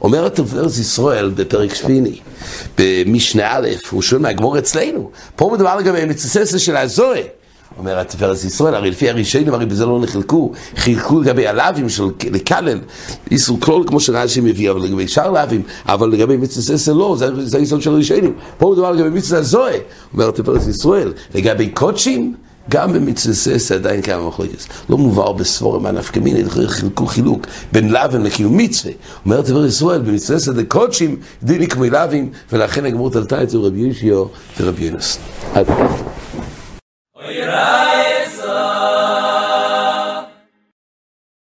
אומרת 0.00 0.40
ארץ 0.54 0.78
ישראל 0.78 1.30
בפרק 1.30 1.74
שמיני, 1.74 2.18
במשנה 2.78 3.56
א', 3.56 3.68
הוא 3.90 4.02
שואל 4.02 4.20
מהגמור 4.20 4.58
אצלנו. 4.58 5.10
פה 5.36 5.50
מדובר 5.54 5.76
לגבי 5.76 6.04
מצווה 6.04 6.46
של 6.46 6.76
הזוהה. 6.76 7.41
אומר 7.78 7.98
התפארת 7.98 8.44
ישראל, 8.44 8.74
הרי 8.74 8.90
לפי 8.90 9.10
הראשונים, 9.10 9.54
הרי 9.54 9.66
בזה 9.66 9.86
לא 9.86 10.00
נחלקו, 10.00 10.52
חילקו 10.76 11.20
לגבי 11.20 11.46
הלאווים 11.46 11.88
של 11.88 12.04
לקלל, 12.30 12.78
איסור 13.30 13.60
כלול 13.60 13.84
כמו 13.86 14.00
שרש"י 14.00 14.40
מביא, 14.40 14.70
אבל 14.70 14.80
לגבי 14.80 15.08
שאר 15.08 15.30
לאווים, 15.30 15.62
אבל 15.86 16.08
לגבי 16.08 16.36
מצווה 16.36 16.62
ססר 16.62 16.92
לא, 16.92 17.14
זה, 17.18 17.46
זה 17.46 17.58
היסוד 17.58 17.82
של 17.82 17.90
הראשונים. 17.90 18.34
פה 18.58 18.70
מדובר 18.72 18.92
לגבי 18.92 19.08
מצווה 19.08 19.40
הזוהה, 19.40 19.76
אומר 20.12 20.28
התפארת 20.28 20.68
ישראל, 20.68 21.12
לגבי 21.34 21.68
קודשים, 21.68 22.34
גם 22.70 22.92
במצווה 22.92 23.34
ססר 23.34 23.74
עדיין 23.74 24.02
כמה 24.02 24.28
מחלוקת. 24.28 24.64
לא 24.88 24.98
מובהר 24.98 25.32
בסבורם 25.32 25.86
הנפקא 25.86 26.18
מיני, 26.20 26.50
חילקו 26.66 27.06
חילוק 27.06 27.46
בין 27.72 27.90
לאווים 27.90 28.24
לקיום 28.24 28.56
מצווה. 28.56 28.92
אומר 29.24 29.38
התפארת 29.38 29.68
ישראל, 29.68 30.00
במצווה 30.00 30.38
ססר 30.38 30.52
דקודשים, 30.52 31.16
דיני 31.42 31.66
כמו 31.66 31.84
לאווים, 31.84 32.30
ולכן 32.52 32.84
הגמור 32.84 33.10
תלתה 33.10 33.42
את 33.42 33.50
זה 33.50 33.58
רבי 33.58 33.80
יושיו 33.80 34.24
ורבי 34.60 34.84
יונס. 34.84 35.18
עד. 35.54 35.66
Oirá! 37.24 37.91